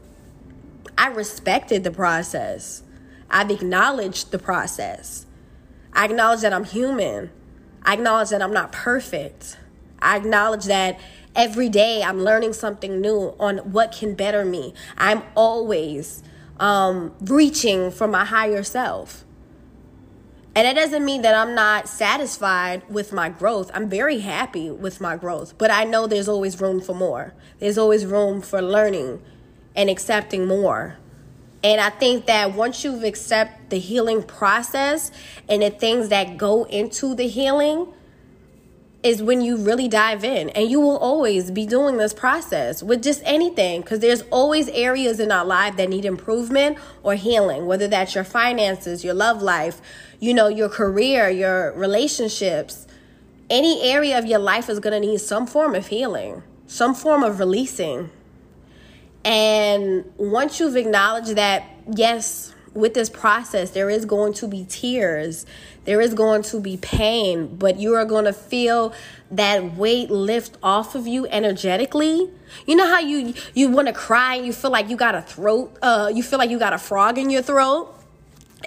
I 0.97 1.07
respected 1.07 1.83
the 1.83 1.91
process. 1.91 2.83
I've 3.29 3.51
acknowledged 3.51 4.31
the 4.31 4.39
process. 4.39 5.25
I 5.91 6.05
acknowledge 6.05 6.39
that 6.39 6.53
I'm 6.53 6.63
human. 6.63 7.31
I 7.85 7.93
acknowledge 7.93 8.29
that 8.29 8.41
I'm 8.41 8.53
not 8.53 8.71
perfect. 8.71 9.57
I 9.99 10.17
acknowledge 10.17 10.65
that 10.65 10.99
every 11.35 11.69
day 11.69 12.03
I'm 12.03 12.23
learning 12.23 12.53
something 12.53 12.99
new 12.99 13.35
on 13.39 13.59
what 13.59 13.91
can 13.91 14.15
better 14.15 14.43
me. 14.43 14.73
I'm 14.97 15.23
always 15.35 16.23
um, 16.59 17.13
reaching 17.21 17.91
for 17.91 18.07
my 18.07 18.25
higher 18.25 18.63
self. 18.63 19.23
And 20.55 20.65
it 20.65 20.73
doesn't 20.73 21.03
mean 21.03 21.21
that 21.23 21.35
I'm 21.35 21.53
not 21.53 21.89
satisfied 21.89 22.81
with 22.89 23.11
my 23.11 23.27
growth. 23.27 23.69
I'm 23.73 23.89
very 23.89 24.19
happy 24.19 24.71
with 24.71 25.01
my 25.01 25.17
growth, 25.17 25.57
but 25.57 25.69
I 25.69 25.83
know 25.83 26.07
there's 26.07 26.29
always 26.29 26.59
room 26.61 26.79
for 26.79 26.95
more. 26.95 27.33
There's 27.59 27.77
always 27.77 28.05
room 28.05 28.41
for 28.41 28.61
learning 28.61 29.21
and 29.75 29.89
accepting 29.89 30.47
more. 30.47 30.97
And 31.65 31.81
I 31.81 31.89
think 31.89 32.27
that 32.27 32.53
once 32.53 32.83
you've 32.83 33.03
accepted 33.03 33.71
the 33.71 33.79
healing 33.79 34.21
process 34.21 35.09
and 35.49 35.63
the 35.63 35.71
things 35.71 36.09
that 36.09 36.37
go 36.37 36.65
into 36.65 37.15
the 37.15 37.27
healing, 37.27 37.87
is 39.01 39.21
when 39.21 39.41
you 39.41 39.57
really 39.57 39.87
dive 39.87 40.23
in. 40.23 40.49
And 40.49 40.69
you 40.69 40.79
will 40.79 40.97
always 40.97 41.49
be 41.51 41.65
doing 41.65 41.97
this 41.97 42.13
process 42.13 42.83
with 42.83 43.03
just 43.03 43.21
anything 43.23 43.81
because 43.81 43.99
there's 43.99 44.21
always 44.31 44.67
areas 44.69 45.19
in 45.19 45.31
our 45.31 45.45
life 45.45 45.75
that 45.77 45.89
need 45.89 46.05
improvement 46.05 46.77
or 47.03 47.13
healing 47.13 47.67
whether 47.67 47.87
that's 47.87 48.15
your 48.15 48.23
finances 48.23 49.03
your 49.03 49.13
love 49.13 49.43
life 49.43 49.79
you 50.19 50.33
know 50.33 50.47
your 50.47 50.69
career 50.69 51.29
your 51.29 51.71
relationships. 51.73 52.87
Any 53.47 53.83
area 53.83 54.17
of 54.17 54.25
your 54.25 54.39
life 54.39 54.69
is 54.69 54.79
going 54.79 54.99
to 54.99 55.07
need 55.07 55.19
some 55.19 55.45
form 55.45 55.75
of 55.75 55.87
healing 55.87 56.41
some 56.65 56.95
form 56.95 57.21
of 57.21 57.39
releasing 57.39 58.09
and 59.25 60.05
once 60.17 60.59
you've 60.59 60.75
acknowledged 60.75 61.35
that 61.35 61.63
yes 61.91 62.53
with 62.75 62.93
this 62.93 63.09
process, 63.09 63.71
there 63.71 63.89
is 63.89 64.05
going 64.05 64.33
to 64.33 64.47
be 64.47 64.65
tears, 64.65 65.47
there 65.85 65.99
is 65.99 66.13
going 66.13 66.43
to 66.43 66.59
be 66.59 66.77
pain, 66.77 67.55
but 67.55 67.79
you 67.79 67.95
are 67.95 68.05
going 68.05 68.25
to 68.25 68.33
feel 68.33 68.93
that 69.31 69.75
weight 69.75 70.11
lift 70.11 70.57
off 70.61 70.93
of 70.93 71.07
you 71.07 71.25
energetically. 71.27 72.29
You 72.67 72.75
know 72.75 72.85
how 72.87 72.99
you 72.99 73.33
you 73.55 73.69
want 73.69 73.87
to 73.87 73.93
cry 73.93 74.35
and 74.35 74.45
you 74.45 74.53
feel 74.53 74.71
like 74.71 74.89
you 74.89 74.95
got 74.95 75.15
a 75.15 75.23
throat, 75.23 75.75
uh, 75.81 76.11
you 76.13 76.21
feel 76.21 76.37
like 76.37 76.51
you 76.51 76.59
got 76.59 76.73
a 76.73 76.77
frog 76.77 77.17
in 77.17 77.29
your 77.29 77.41
throat. 77.41 77.93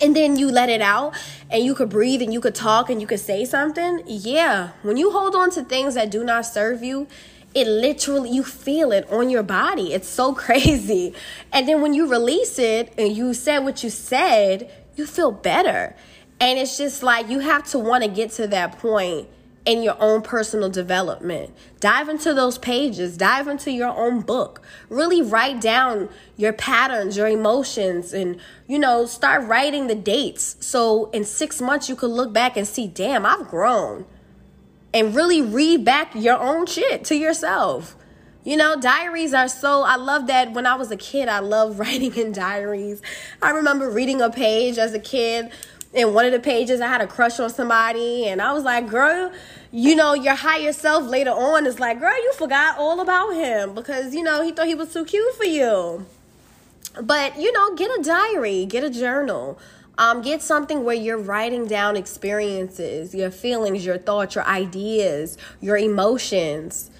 And 0.01 0.15
then 0.15 0.37
you 0.37 0.49
let 0.49 0.69
it 0.69 0.81
out 0.81 1.15
and 1.51 1.65
you 1.65 1.75
could 1.75 1.89
breathe 1.89 2.23
and 2.23 2.33
you 2.33 2.41
could 2.41 2.55
talk 2.55 2.89
and 2.89 3.01
you 3.01 3.07
could 3.09 3.19
say 3.19 3.45
something. 3.45 4.03
Yeah, 4.07 4.71
when 4.83 4.97
you 4.97 5.11
hold 5.11 5.35
on 5.35 5.51
to 5.53 5.65
things 5.65 5.95
that 5.95 6.09
do 6.09 6.23
not 6.23 6.47
serve 6.47 6.85
you, 6.85 7.09
it 7.55 7.67
literally 7.67 8.31
you 8.31 8.43
feel 8.45 8.93
it 8.93 9.11
on 9.11 9.31
your 9.31 9.43
body 9.43 9.93
it's 9.93 10.09
so 10.09 10.33
crazy 10.45 11.15
and 11.53 11.69
then 11.69 11.81
when 11.81 11.95
you 11.95 12.07
release 12.09 12.59
it 12.59 12.93
and 12.99 13.17
you 13.17 13.33
said 13.35 13.61
what 13.61 13.83
you 13.83 13.91
said 13.91 14.71
you 14.97 15.07
feel 15.07 15.33
better 15.33 15.95
and 16.41 16.59
it's 16.59 16.79
just 16.79 17.03
like 17.03 17.29
you 17.29 17.41
have 17.41 17.65
to 17.65 17.79
want 17.79 18.05
to 18.05 18.11
get 18.11 18.31
to 18.31 18.47
that 18.47 18.79
point 18.79 19.29
in 19.69 19.83
your 19.83 19.97
own 20.01 20.23
personal 20.23 20.71
development. 20.71 21.55
Dive 21.79 22.09
into 22.09 22.33
those 22.33 22.57
pages, 22.57 23.19
dive 23.19 23.49
into 23.49 23.71
your 23.71 23.95
own 23.95 24.23
book. 24.23 24.63
Really 24.89 25.21
write 25.21 25.61
down 25.61 26.09
your 26.39 26.55
patterns, 26.55 27.19
your 27.19 27.29
emotions, 27.29 28.15
and 28.15 28.41
you 28.67 28.79
know, 28.79 29.05
start 29.05 29.47
writing 29.47 29.87
the 29.87 29.95
dates. 29.95 30.57
So 30.61 31.11
in 31.11 31.25
six 31.25 31.61
months, 31.61 31.87
you 31.87 31.97
could 31.97 32.11
look 32.11 32.33
back 32.33 32.57
and 32.57 32.67
see, 32.67 32.89
damn, 32.89 33.27
I've 33.27 33.49
grown 33.49 34.07
and 34.93 35.15
really 35.15 35.43
read 35.43 35.85
back 35.85 36.15
your 36.15 36.39
own 36.39 36.67
shit 36.67 37.05
to 37.07 37.17
yourself. 37.17 37.97
You 38.45 38.57
know, 38.57 38.81
diaries 38.81 39.35
are 39.35 39.49
so, 39.49 39.83
I 39.83 39.97
love 39.97 40.27
that 40.29 40.53
when 40.53 40.65
I 40.65 40.75
was 40.75 40.91
a 40.91 40.97
kid, 40.97 41.29
I 41.29 41.41
loved 41.41 41.79
writing 41.81 42.15
in 42.17 42.33
diaries. 42.33 43.03
I 43.43 43.51
remember 43.51 43.91
reading 43.91 44.21
a 44.21 44.31
page 44.31 44.79
as 44.79 44.95
a 44.95 44.99
kid. 44.99 45.51
In 45.93 46.13
one 46.13 46.27
of 46.27 46.33
the 46.33 46.41
pages, 46.41 46.83
I 46.83 46.87
had 46.87 47.01
a 47.01 47.07
crush 47.07 47.41
on 47.41 47.49
somebody, 47.49 48.27
and 48.27 48.43
I 48.43 48.53
was 48.53 48.63
like, 48.63 48.91
girl, 48.91 49.33
you 49.71 49.97
know, 49.97 50.13
your 50.13 50.35
higher 50.35 50.73
self 50.73 51.07
later 51.07 51.31
on 51.31 51.67
is 51.67 51.81
like, 51.81 51.99
girl, 51.99 52.15
you 52.15 52.33
forgot 52.35 52.79
all 52.79 53.01
about 53.01 53.35
him 53.35 53.75
because, 53.75 54.15
you 54.15 54.23
know, 54.23 54.43
he 54.43 54.53
thought 54.53 54.67
he 54.67 54.75
was 54.75 54.93
too 54.93 55.07
cute 55.07 55.35
for 55.35 55.45
you. 55.45 56.07
But, 57.03 57.39
you 57.39 57.53
know, 57.53 57.75
get 57.75 57.91
a 57.99 58.03
diary, 58.03 58.67
get 58.67 58.85
a 58.85 58.91
journal. 58.91 59.59
Um, 59.99 60.23
get 60.23 60.43
something 60.43 60.85
where 60.85 60.95
you're 60.95 61.19
writing 61.19 61.67
down 61.67 61.97
experiences, 61.97 63.13
your 63.17 63.33
feelings, 63.33 63.85
your 63.85 63.99
thoughts, 63.99 64.37
your 64.37 64.45
ideas, 64.45 65.37
your 65.61 65.77
emotions, 65.77 66.93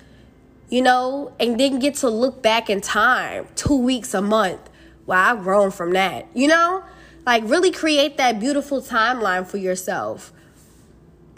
you 0.69 0.83
know, 0.83 1.33
and 1.39 1.59
then 1.61 1.79
get 1.79 1.95
to 1.97 2.11
look 2.11 2.43
back 2.43 2.69
in 2.69 2.81
time, 2.81 3.47
two 3.55 3.77
weeks, 3.77 4.15
a 4.15 4.21
month. 4.21 4.69
Wow, 5.07 5.37
I've 5.37 5.45
grown 5.45 5.71
from 5.71 5.93
that, 5.93 6.27
you 6.35 6.49
know? 6.49 6.83
Like, 7.25 7.45
really 7.47 7.71
create 7.71 8.17
that 8.17 8.41
beautiful 8.41 8.83
timeline 8.83 9.47
for 9.47 9.59
yourself. 9.59 10.33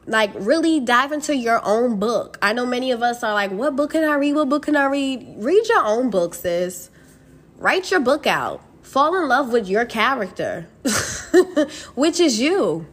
Like, 0.06 0.30
really 0.34 0.80
dive 0.80 1.12
into 1.12 1.36
your 1.36 1.60
own 1.62 1.98
book. 1.98 2.38
I 2.40 2.54
know 2.54 2.64
many 2.64 2.90
of 2.90 3.02
us 3.02 3.22
are 3.22 3.34
like, 3.34 3.50
what 3.50 3.76
book 3.76 3.90
can 3.90 4.02
I 4.02 4.14
read? 4.14 4.34
What 4.34 4.48
book 4.48 4.64
can 4.64 4.76
I 4.76 4.86
read? 4.86 5.34
Read 5.36 5.68
your 5.68 5.84
own 5.84 6.08
book, 6.08 6.32
sis. 6.34 6.90
Write 7.58 7.90
your 7.90 8.00
book 8.00 8.26
out 8.26 8.64
Fall 8.90 9.14
in 9.14 9.28
love 9.28 9.52
with 9.52 9.68
your 9.68 9.84
character, 9.84 10.66
which 11.94 12.18
is 12.18 12.40
you. 12.40 12.88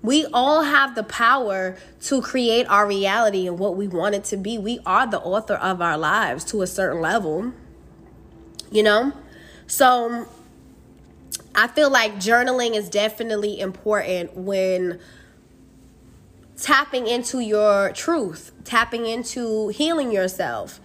We 0.00 0.24
all 0.32 0.62
have 0.62 0.94
the 0.94 1.02
power 1.02 1.76
to 2.04 2.22
create 2.22 2.66
our 2.68 2.86
reality 2.86 3.46
and 3.46 3.58
what 3.58 3.76
we 3.76 3.88
want 3.88 4.14
it 4.14 4.24
to 4.24 4.38
be. 4.38 4.56
We 4.56 4.80
are 4.86 5.06
the 5.06 5.20
author 5.20 5.56
of 5.56 5.82
our 5.82 5.98
lives 5.98 6.44
to 6.44 6.62
a 6.62 6.66
certain 6.66 7.02
level, 7.02 7.52
you 8.70 8.82
know? 8.82 9.12
So 9.66 10.26
I 11.54 11.66
feel 11.66 11.90
like 11.90 12.14
journaling 12.14 12.74
is 12.74 12.88
definitely 12.88 13.60
important 13.60 14.34
when 14.34 14.98
tapping 16.56 17.06
into 17.06 17.40
your 17.40 17.92
truth, 17.92 18.50
tapping 18.64 19.04
into 19.04 19.68
healing 19.68 20.10
yourself. 20.10 20.80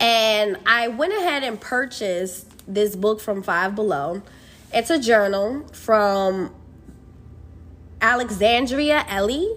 And 0.00 0.56
I 0.64 0.88
went 0.88 1.12
ahead 1.12 1.42
and 1.42 1.60
purchased 1.60 2.47
this 2.68 2.94
book 2.94 3.20
from 3.20 3.42
Five 3.42 3.74
Below. 3.74 4.22
It's 4.72 4.90
a 4.90 4.98
journal 4.98 5.66
from 5.72 6.54
Alexandria 8.00 9.04
Ellie. 9.08 9.56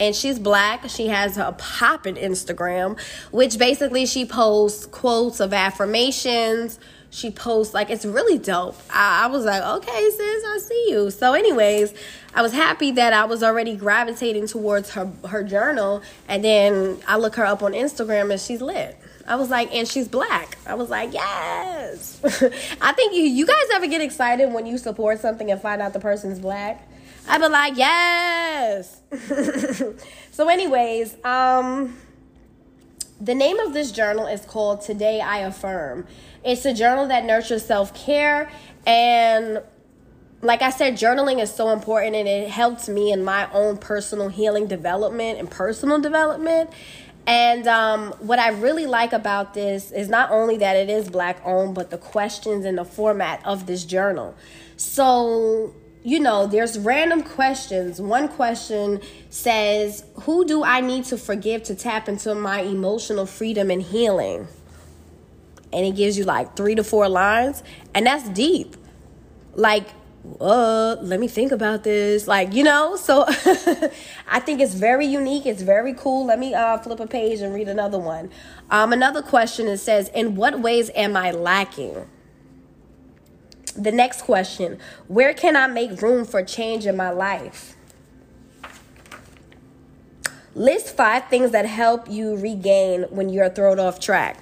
And 0.00 0.14
she's 0.14 0.38
black. 0.38 0.88
She 0.88 1.08
has 1.08 1.36
a 1.38 1.56
poppin' 1.58 2.14
Instagram, 2.14 3.00
which 3.32 3.58
basically 3.58 4.06
she 4.06 4.24
posts 4.24 4.86
quotes 4.86 5.40
of 5.40 5.52
affirmations. 5.52 6.78
She 7.10 7.32
posts 7.32 7.74
like 7.74 7.90
it's 7.90 8.04
really 8.04 8.38
dope. 8.38 8.76
I, 8.90 9.24
I 9.24 9.26
was 9.26 9.44
like, 9.44 9.60
okay, 9.60 10.10
sis, 10.10 10.44
I 10.44 10.58
see 10.62 10.86
you. 10.90 11.10
So, 11.10 11.32
anyways, 11.32 11.94
I 12.32 12.42
was 12.42 12.52
happy 12.52 12.92
that 12.92 13.12
I 13.12 13.24
was 13.24 13.42
already 13.42 13.74
gravitating 13.74 14.46
towards 14.46 14.90
her 14.90 15.10
her 15.26 15.42
journal, 15.42 16.02
and 16.28 16.44
then 16.44 16.98
I 17.08 17.16
look 17.16 17.34
her 17.34 17.46
up 17.46 17.64
on 17.64 17.72
Instagram 17.72 18.30
and 18.30 18.40
she's 18.40 18.60
lit. 18.60 18.96
I 19.28 19.36
was 19.36 19.50
like, 19.50 19.72
and 19.74 19.86
she's 19.86 20.08
black. 20.08 20.56
I 20.66 20.74
was 20.74 20.88
like, 20.88 21.12
yes. 21.12 22.18
I 22.80 22.92
think 22.92 23.14
you 23.14 23.22
you 23.22 23.46
guys 23.46 23.64
ever 23.74 23.86
get 23.86 24.00
excited 24.00 24.52
when 24.52 24.64
you 24.64 24.78
support 24.78 25.20
something 25.20 25.50
and 25.50 25.60
find 25.60 25.82
out 25.82 25.92
the 25.92 26.00
person's 26.00 26.38
black? 26.38 26.88
I'd 27.28 27.42
be 27.42 27.48
like, 27.48 27.76
yes. 27.76 29.02
so, 30.32 30.48
anyways, 30.48 31.22
um, 31.24 31.98
the 33.20 33.34
name 33.34 33.58
of 33.58 33.74
this 33.74 33.92
journal 33.92 34.26
is 34.26 34.46
called 34.46 34.80
Today 34.80 35.20
I 35.20 35.40
Affirm. 35.40 36.06
It's 36.42 36.64
a 36.64 36.72
journal 36.72 37.06
that 37.08 37.26
nurtures 37.26 37.66
self 37.66 37.92
care 37.94 38.50
and 38.86 39.60
like 40.40 40.62
I 40.62 40.70
said, 40.70 40.94
journaling 40.94 41.42
is 41.42 41.52
so 41.52 41.70
important 41.70 42.14
and 42.14 42.28
it 42.28 42.48
helps 42.48 42.88
me 42.88 43.10
in 43.10 43.24
my 43.24 43.50
own 43.52 43.76
personal 43.76 44.28
healing 44.28 44.68
development 44.68 45.38
and 45.38 45.50
personal 45.50 46.00
development. 46.00 46.70
And 47.28 47.68
um, 47.68 48.12
what 48.20 48.38
I 48.38 48.48
really 48.48 48.86
like 48.86 49.12
about 49.12 49.52
this 49.52 49.92
is 49.92 50.08
not 50.08 50.30
only 50.30 50.56
that 50.56 50.76
it 50.76 50.88
is 50.88 51.10
black 51.10 51.42
owned, 51.44 51.74
but 51.74 51.90
the 51.90 51.98
questions 51.98 52.64
and 52.64 52.78
the 52.78 52.86
format 52.86 53.44
of 53.44 53.66
this 53.66 53.84
journal. 53.84 54.34
So 54.78 55.74
you 56.04 56.20
know, 56.20 56.46
there's 56.46 56.78
random 56.78 57.22
questions. 57.22 58.00
One 58.00 58.28
question 58.28 59.02
says, 59.28 60.04
Who 60.22 60.46
do 60.46 60.64
I 60.64 60.80
need 60.80 61.04
to 61.06 61.18
forgive 61.18 61.64
to 61.64 61.74
tap 61.74 62.08
into 62.08 62.34
my 62.34 62.62
emotional 62.62 63.26
freedom 63.26 63.70
and 63.70 63.82
healing? 63.82 64.48
And 65.70 65.84
it 65.84 65.96
gives 65.96 66.16
you 66.16 66.24
like 66.24 66.56
three 66.56 66.74
to 66.76 66.84
four 66.84 67.10
lines, 67.10 67.62
and 67.94 68.06
that's 68.06 68.26
deep. 68.30 68.74
Like, 69.54 69.88
uh, 70.40 70.96
let 71.00 71.20
me 71.20 71.28
think 71.28 71.52
about 71.52 71.84
this. 71.84 72.26
Like, 72.26 72.52
you 72.52 72.64
know, 72.64 72.96
so 72.96 73.24
I 74.28 74.40
think 74.40 74.60
it's 74.60 74.74
very 74.74 75.06
unique. 75.06 75.46
It's 75.46 75.62
very 75.62 75.94
cool. 75.94 76.26
Let 76.26 76.38
me 76.38 76.54
uh, 76.54 76.78
flip 76.78 77.00
a 77.00 77.06
page 77.06 77.40
and 77.40 77.54
read 77.54 77.68
another 77.68 77.98
one. 77.98 78.30
Um, 78.70 78.92
another 78.92 79.22
question 79.22 79.66
it 79.66 79.78
says, 79.78 80.08
In 80.10 80.36
what 80.36 80.60
ways 80.60 80.90
am 80.94 81.16
I 81.16 81.30
lacking? 81.30 82.06
The 83.76 83.92
next 83.92 84.22
question 84.22 84.78
Where 85.06 85.34
can 85.34 85.56
I 85.56 85.66
make 85.66 86.02
room 86.02 86.24
for 86.24 86.42
change 86.42 86.86
in 86.86 86.96
my 86.96 87.10
life? 87.10 87.76
List 90.54 90.96
five 90.96 91.28
things 91.28 91.52
that 91.52 91.66
help 91.66 92.10
you 92.10 92.36
regain 92.36 93.04
when 93.10 93.28
you're 93.28 93.48
thrown 93.48 93.78
off 93.78 94.00
track. 94.00 94.38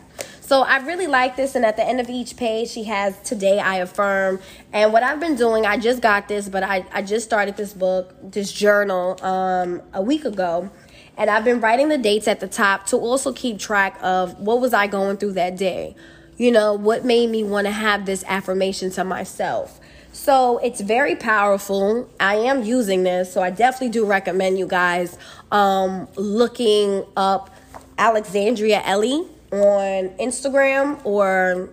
So 0.46 0.62
I 0.62 0.76
really 0.76 1.08
like 1.08 1.34
this. 1.34 1.56
And 1.56 1.64
at 1.66 1.76
the 1.76 1.84
end 1.84 1.98
of 1.98 2.08
each 2.08 2.36
page, 2.36 2.68
she 2.68 2.84
has 2.84 3.18
Today 3.24 3.58
I 3.58 3.78
Affirm. 3.78 4.38
And 4.72 4.92
what 4.92 5.02
I've 5.02 5.18
been 5.18 5.34
doing, 5.34 5.66
I 5.66 5.76
just 5.76 6.00
got 6.00 6.28
this, 6.28 6.48
but 6.48 6.62
I, 6.62 6.86
I 6.92 7.02
just 7.02 7.24
started 7.24 7.56
this 7.56 7.72
book, 7.72 8.14
this 8.22 8.52
journal, 8.52 9.20
um, 9.24 9.82
a 9.92 10.00
week 10.00 10.24
ago. 10.24 10.70
And 11.16 11.30
I've 11.30 11.42
been 11.42 11.60
writing 11.60 11.88
the 11.88 11.98
dates 11.98 12.28
at 12.28 12.38
the 12.38 12.46
top 12.46 12.86
to 12.86 12.96
also 12.96 13.32
keep 13.32 13.58
track 13.58 13.98
of 14.00 14.38
what 14.38 14.60
was 14.60 14.72
I 14.72 14.86
going 14.86 15.16
through 15.16 15.32
that 15.32 15.56
day 15.56 15.96
you 16.38 16.52
know, 16.52 16.74
what 16.74 17.02
made 17.02 17.30
me 17.30 17.42
want 17.42 17.66
to 17.66 17.70
have 17.70 18.04
this 18.04 18.22
affirmation 18.24 18.90
to 18.90 19.02
myself. 19.02 19.80
So 20.12 20.58
it's 20.58 20.82
very 20.82 21.16
powerful. 21.16 22.10
I 22.20 22.34
am 22.34 22.62
using 22.62 23.04
this, 23.04 23.32
so 23.32 23.42
I 23.42 23.48
definitely 23.48 23.88
do 23.88 24.04
recommend 24.04 24.58
you 24.58 24.66
guys 24.66 25.16
um, 25.50 26.06
looking 26.16 27.04
up 27.16 27.48
Alexandria 27.96 28.82
Ellie 28.84 29.26
on 29.52 30.10
Instagram 30.18 31.00
or, 31.04 31.70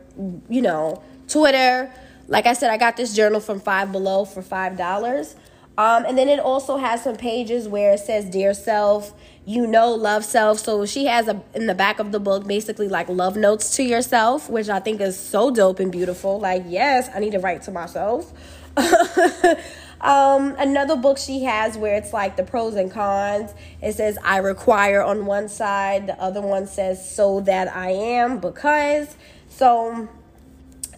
you 0.50 0.62
know, 0.62 1.02
Twitter. 1.28 1.92
Like 2.28 2.46
I 2.46 2.54
said, 2.54 2.72
I 2.72 2.78
got 2.78 2.98
this 2.98 3.16
journal 3.16 3.40
from 3.40 3.60
Five 3.60 3.92
Below 3.92 4.26
for 4.26 4.42
$5. 4.42 5.36
Um, 5.78 6.06
and 6.06 6.18
then 6.18 6.30
it 6.30 6.40
also 6.40 6.78
has 6.78 7.04
some 7.04 7.16
pages 7.16 7.68
where 7.68 7.94
it 7.94 8.00
says 8.00 8.30
Dear 8.30 8.54
Self, 8.54 9.14
you 9.46 9.66
know, 9.66 9.92
love 9.94 10.24
self. 10.24 10.60
So 10.60 10.86
she 10.86 11.06
has 11.06 11.28
a 11.28 11.42
in 11.54 11.68
the 11.68 11.74
back 11.74 12.00
of 12.00 12.12
the 12.12 12.20
book 12.20 12.48
basically 12.48 12.88
like 12.88 13.10
love 13.10 13.36
notes 13.36 13.76
to 13.78 13.84
yourself, 13.84 14.50
which 14.50 14.70
I 14.70 14.80
think 14.80 15.02
is 15.02 15.18
so 15.18 15.52
dope 15.52 15.80
and 15.80 15.92
beautiful. 15.92 16.40
Like, 16.40 16.64
yes, 16.68 17.10
I 17.14 17.20
need 17.20 17.32
to 17.32 17.40
write 17.40 17.64
to 17.64 17.72
myself. 17.72 18.32
um, 20.04 20.56
another 20.60 20.98
book 20.98 21.18
she 21.18 21.44
has 21.44 21.78
where 21.78 21.96
it's 21.96 22.12
like 22.12 22.36
the 22.36 22.44
pros 22.44 22.76
and 22.76 22.92
cons. 22.92 23.54
It 23.82 23.94
says 23.94 24.18
I 24.22 24.38
require 24.38 25.02
on 25.02 25.26
one 25.26 25.48
side, 25.48 26.08
the 26.08 26.22
other 26.22 26.42
one 26.42 26.68
says 26.68 27.10
so 27.10 27.40
that 27.42 27.74
I 27.74 27.92
am 27.92 28.40
because. 28.40 29.16
So 29.48 30.10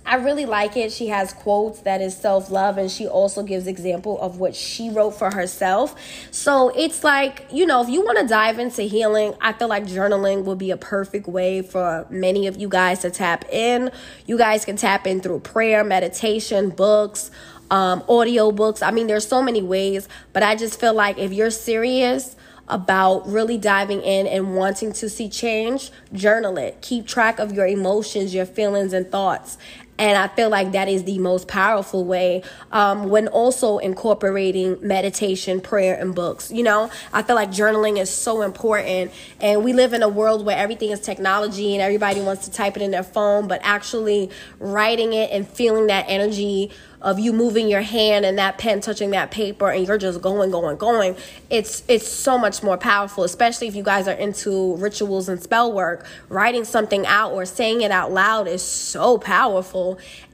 I 0.07 0.15
really 0.15 0.45
like 0.45 0.77
it. 0.77 0.91
She 0.91 1.07
has 1.07 1.33
quotes 1.33 1.81
that 1.81 2.00
is 2.00 2.15
self 2.15 2.51
love, 2.51 2.77
and 2.77 2.91
she 2.91 3.07
also 3.07 3.41
gives 3.41 3.65
example 3.65 4.19
of 4.21 4.38
what 4.39 4.55
she 4.55 4.89
wrote 4.89 5.12
for 5.12 5.31
herself. 5.31 5.95
So 6.31 6.69
it's 6.69 7.03
like 7.03 7.47
you 7.51 7.65
know, 7.65 7.81
if 7.81 7.89
you 7.89 8.03
want 8.03 8.19
to 8.19 8.27
dive 8.27 8.59
into 8.59 8.83
healing, 8.83 9.33
I 9.41 9.53
feel 9.53 9.67
like 9.67 9.85
journaling 9.85 10.43
would 10.45 10.59
be 10.59 10.69
a 10.69 10.77
perfect 10.77 11.27
way 11.27 11.63
for 11.63 12.05
many 12.12 12.45
of 12.45 12.57
you 12.57 12.69
guys 12.69 13.00
to 13.00 13.09
tap 13.09 13.45
in. 13.51 13.91
You 14.27 14.38
guys 14.38 14.63
can 14.63 14.77
tap 14.77 15.07
in 15.07 15.21
through 15.21 15.39
prayer, 15.39 15.83
meditation, 15.83 16.69
books. 16.69 17.31
Um, 17.72 18.03
audio 18.07 18.51
books. 18.51 18.81
I 18.84 18.91
mean, 18.91 19.07
there's 19.07 19.27
so 19.27 19.41
many 19.41 19.63
ways, 19.63 20.07
but 20.34 20.43
I 20.43 20.55
just 20.55 20.79
feel 20.79 20.93
like 20.93 21.17
if 21.17 21.34
you're 21.34 21.50
serious 21.50 22.36
about 22.67 23.27
really 23.27 23.57
diving 23.57 24.01
in 24.01 24.27
and 24.27 24.55
wanting 24.55 24.91
to 24.91 25.10
see 25.10 25.29
change, 25.29 25.91
journal 26.13 26.57
it. 26.57 26.81
Keep 26.81 27.07
track 27.07 27.39
of 27.39 27.51
your 27.51 27.67
emotions, 27.67 28.34
your 28.34 28.45
feelings, 28.45 28.93
and 28.93 29.10
thoughts. 29.12 29.57
And 29.97 30.17
I 30.17 30.27
feel 30.27 30.49
like 30.49 30.73
that 30.73 30.89
is 30.89 31.05
the 31.05 31.19
most 31.19 31.47
powerful 31.47 32.03
way 32.03 32.43
um, 32.71 33.09
when 33.09 33.27
also 33.29 33.77
incorporating 33.77 34.77
meditation, 34.81 35.61
prayer, 35.61 35.95
and 35.97 36.13
books. 36.13 36.51
You 36.51 36.63
know, 36.63 36.89
I 37.13 37.23
feel 37.23 37.35
like 37.35 37.49
journaling 37.49 37.99
is 37.99 38.09
so 38.09 38.41
important. 38.41 39.12
And 39.39 39.63
we 39.63 39.71
live 39.73 39.93
in 39.93 40.03
a 40.03 40.10
world 40.10 40.45
where 40.45 40.58
everything 40.58 40.89
is 40.89 40.99
technology 40.99 41.73
and 41.73 41.81
everybody 41.81 42.21
wants 42.21 42.45
to 42.45 42.51
type 42.51 42.75
it 42.75 42.81
in 42.81 42.91
their 42.91 43.03
phone, 43.03 43.47
but 43.47 43.62
actually 43.63 44.29
writing 44.60 45.13
it 45.13 45.31
and 45.31 45.47
feeling 45.47 45.88
that 45.88 46.05
energy 46.10 46.71
of 47.05 47.19
you 47.19 47.31
moving 47.31 47.67
your 47.67 47.84
hand 47.84 48.25
and 48.25 48.39
that 48.39 48.58
pen 48.58 48.81
touching 48.81 49.12
that 49.12 49.29
paper 49.29 49.69
and 49.69 49.88
you're 49.88 49.97
just 49.97 50.21
going 50.21 50.49
going 50.49 50.75
going 50.75 51.15
it's 51.51 51.84
it's 51.88 52.08
so 52.08 52.36
much 52.36 52.63
more 52.63 52.77
powerful 52.77 53.23
especially 53.23 53.67
if 53.67 53.75
you 53.75 53.84
guys 53.84 54.08
are 54.08 54.15
into 54.15 54.75
rituals 54.77 55.29
and 55.29 55.41
spell 55.41 55.71
work 55.71 56.05
writing 56.29 56.63
something 56.63 57.05
out 57.05 57.31
or 57.31 57.45
saying 57.45 57.81
it 57.81 57.91
out 57.91 58.12
loud 58.12 58.47
is 58.47 58.62
so 58.63 59.19
powerful 59.19 59.85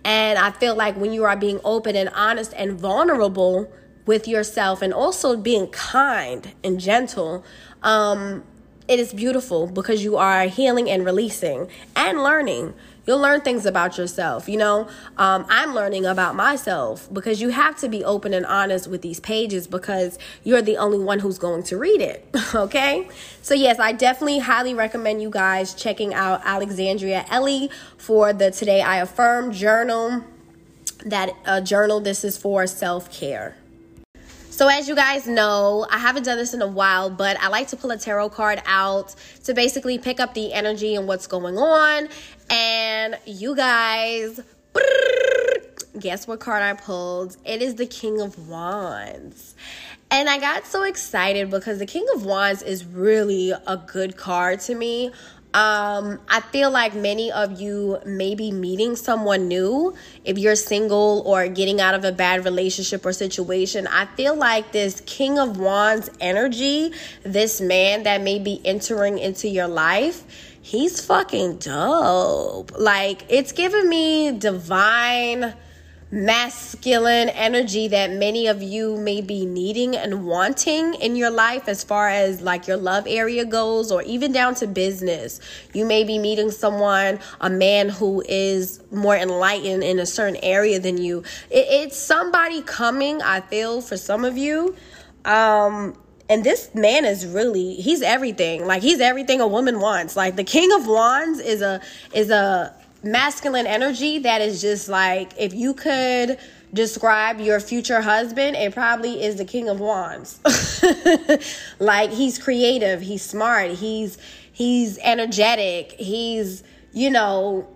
and 0.03 0.37
i 0.39 0.49
feel 0.51 0.75
like 0.75 0.95
when 0.95 1.11
you 1.13 1.23
are 1.23 1.37
being 1.37 1.59
open 1.63 1.95
and 1.95 2.09
honest 2.09 2.53
and 2.55 2.79
vulnerable 2.79 3.71
with 4.05 4.27
yourself 4.27 4.81
and 4.81 4.93
also 4.93 5.37
being 5.37 5.67
kind 5.67 6.53
and 6.63 6.79
gentle 6.79 7.43
um 7.83 8.43
it 8.87 8.99
is 8.99 9.13
beautiful 9.13 9.67
because 9.67 10.03
you 10.03 10.17
are 10.17 10.47
healing 10.47 10.89
and 10.89 11.05
releasing 11.05 11.69
and 11.95 12.23
learning 12.23 12.73
You'll 13.11 13.19
learn 13.19 13.41
things 13.41 13.65
about 13.65 13.97
yourself. 13.97 14.47
You 14.47 14.55
know, 14.55 14.87
um, 15.17 15.45
I'm 15.49 15.75
learning 15.75 16.05
about 16.05 16.33
myself 16.33 17.09
because 17.11 17.41
you 17.41 17.49
have 17.49 17.75
to 17.81 17.89
be 17.89 18.05
open 18.05 18.33
and 18.33 18.45
honest 18.45 18.87
with 18.87 19.01
these 19.01 19.19
pages 19.19 19.67
because 19.67 20.17
you're 20.45 20.61
the 20.61 20.77
only 20.77 20.97
one 20.97 21.19
who's 21.19 21.37
going 21.37 21.63
to 21.63 21.77
read 21.77 21.99
it. 21.99 22.25
okay? 22.55 23.09
So, 23.41 23.53
yes, 23.53 23.79
I 23.79 23.91
definitely 23.91 24.39
highly 24.39 24.73
recommend 24.73 25.21
you 25.21 25.29
guys 25.29 25.73
checking 25.73 26.13
out 26.13 26.39
Alexandria 26.45 27.25
Ellie 27.29 27.69
for 27.97 28.31
the 28.31 28.49
Today 28.49 28.81
I 28.81 29.01
Affirm 29.01 29.51
journal. 29.51 30.23
That 31.05 31.35
uh, 31.45 31.59
journal, 31.59 31.99
this 31.99 32.23
is 32.23 32.37
for 32.37 32.65
self 32.65 33.11
care. 33.11 33.57
So, 34.61 34.67
as 34.67 34.87
you 34.87 34.93
guys 34.93 35.25
know, 35.25 35.87
I 35.89 35.97
haven't 35.97 36.21
done 36.21 36.37
this 36.37 36.53
in 36.53 36.61
a 36.61 36.67
while, 36.67 37.09
but 37.09 37.35
I 37.41 37.47
like 37.47 37.69
to 37.69 37.75
pull 37.75 37.89
a 37.89 37.97
tarot 37.97 38.29
card 38.29 38.61
out 38.67 39.15
to 39.45 39.55
basically 39.55 39.97
pick 39.97 40.19
up 40.19 40.35
the 40.35 40.53
energy 40.53 40.93
and 40.93 41.07
what's 41.07 41.25
going 41.25 41.57
on. 41.57 42.07
And 42.47 43.17
you 43.25 43.55
guys, 43.55 44.39
guess 45.99 46.27
what 46.27 46.41
card 46.41 46.61
I 46.61 46.73
pulled? 46.73 47.37
It 47.43 47.63
is 47.63 47.73
the 47.73 47.87
King 47.87 48.21
of 48.21 48.47
Wands. 48.47 49.55
And 50.11 50.29
I 50.29 50.37
got 50.37 50.67
so 50.67 50.83
excited 50.83 51.49
because 51.49 51.79
the 51.79 51.87
King 51.87 52.05
of 52.13 52.23
Wands 52.23 52.61
is 52.61 52.85
really 52.85 53.53
a 53.65 53.77
good 53.77 54.15
card 54.15 54.59
to 54.59 54.75
me. 54.75 55.11
Um, 55.53 56.19
I 56.29 56.39
feel 56.39 56.71
like 56.71 56.95
many 56.95 57.29
of 57.29 57.59
you 57.59 57.99
may 58.05 58.35
be 58.35 58.51
meeting 58.53 58.95
someone 58.95 59.49
new. 59.49 59.93
If 60.23 60.37
you're 60.37 60.55
single 60.55 61.23
or 61.25 61.49
getting 61.49 61.81
out 61.81 61.93
of 61.93 62.05
a 62.05 62.13
bad 62.13 62.45
relationship 62.45 63.05
or 63.05 63.11
situation, 63.11 63.85
I 63.87 64.05
feel 64.05 64.33
like 64.35 64.71
this 64.71 65.01
King 65.05 65.37
of 65.37 65.59
Wands 65.59 66.09
energy, 66.21 66.93
this 67.23 67.59
man 67.59 68.03
that 68.03 68.21
may 68.21 68.39
be 68.39 68.61
entering 68.63 69.17
into 69.17 69.49
your 69.49 69.67
life, 69.67 70.23
he's 70.61 71.03
fucking 71.03 71.57
dope. 71.57 72.71
Like, 72.77 73.25
it's 73.27 73.51
giving 73.51 73.89
me 73.89 74.31
divine 74.31 75.53
masculine 76.11 77.29
energy 77.29 77.87
that 77.87 78.11
many 78.11 78.45
of 78.45 78.61
you 78.61 78.97
may 78.97 79.21
be 79.21 79.45
needing 79.45 79.95
and 79.95 80.25
wanting 80.25 80.93
in 80.95 81.15
your 81.15 81.29
life 81.29 81.69
as 81.69 81.85
far 81.85 82.09
as 82.09 82.41
like 82.41 82.67
your 82.67 82.75
love 82.75 83.05
area 83.07 83.45
goes 83.45 83.91
or 83.91 84.01
even 84.03 84.33
down 84.33 84.53
to 84.53 84.67
business. 84.67 85.39
You 85.73 85.85
may 85.85 86.03
be 86.03 86.19
meeting 86.19 86.51
someone, 86.51 87.19
a 87.39 87.49
man 87.49 87.87
who 87.87 88.21
is 88.27 88.81
more 88.91 89.15
enlightened 89.15 89.83
in 89.83 89.99
a 89.99 90.05
certain 90.05 90.37
area 90.43 90.79
than 90.81 90.97
you. 90.97 91.19
It, 91.49 91.65
it's 91.69 91.97
somebody 91.97 92.61
coming, 92.61 93.21
I 93.21 93.39
feel, 93.39 93.81
for 93.81 93.95
some 93.95 94.25
of 94.25 94.37
you. 94.37 94.75
Um, 95.23 95.95
and 96.27 96.43
this 96.43 96.73
man 96.73 97.05
is 97.05 97.25
really 97.27 97.75
he's 97.75 98.01
everything 98.01 98.65
like 98.65 98.81
he's 98.81 99.01
everything 99.01 99.41
a 99.41 99.47
woman 99.47 99.81
wants 99.81 100.15
like 100.15 100.37
the 100.37 100.45
king 100.45 100.71
of 100.71 100.87
wands 100.87 101.39
is 101.39 101.61
a 101.61 101.81
is 102.13 102.29
a 102.29 102.73
masculine 103.03 103.67
energy 103.67 104.19
that 104.19 104.41
is 104.41 104.61
just 104.61 104.87
like 104.87 105.33
if 105.37 105.53
you 105.53 105.73
could 105.73 106.37
describe 106.73 107.39
your 107.39 107.59
future 107.59 108.01
husband, 108.01 108.55
it 108.55 108.73
probably 108.73 109.23
is 109.23 109.35
the 109.35 109.45
king 109.45 109.67
of 109.69 109.79
wands. 109.79 110.39
like 111.79 112.11
he's 112.11 112.37
creative, 112.37 113.01
he's 113.01 113.23
smart, 113.23 113.71
he's 113.71 114.17
he's 114.51 114.97
energetic, 114.99 115.93
he's 115.93 116.63
you 116.93 117.09
know 117.09 117.67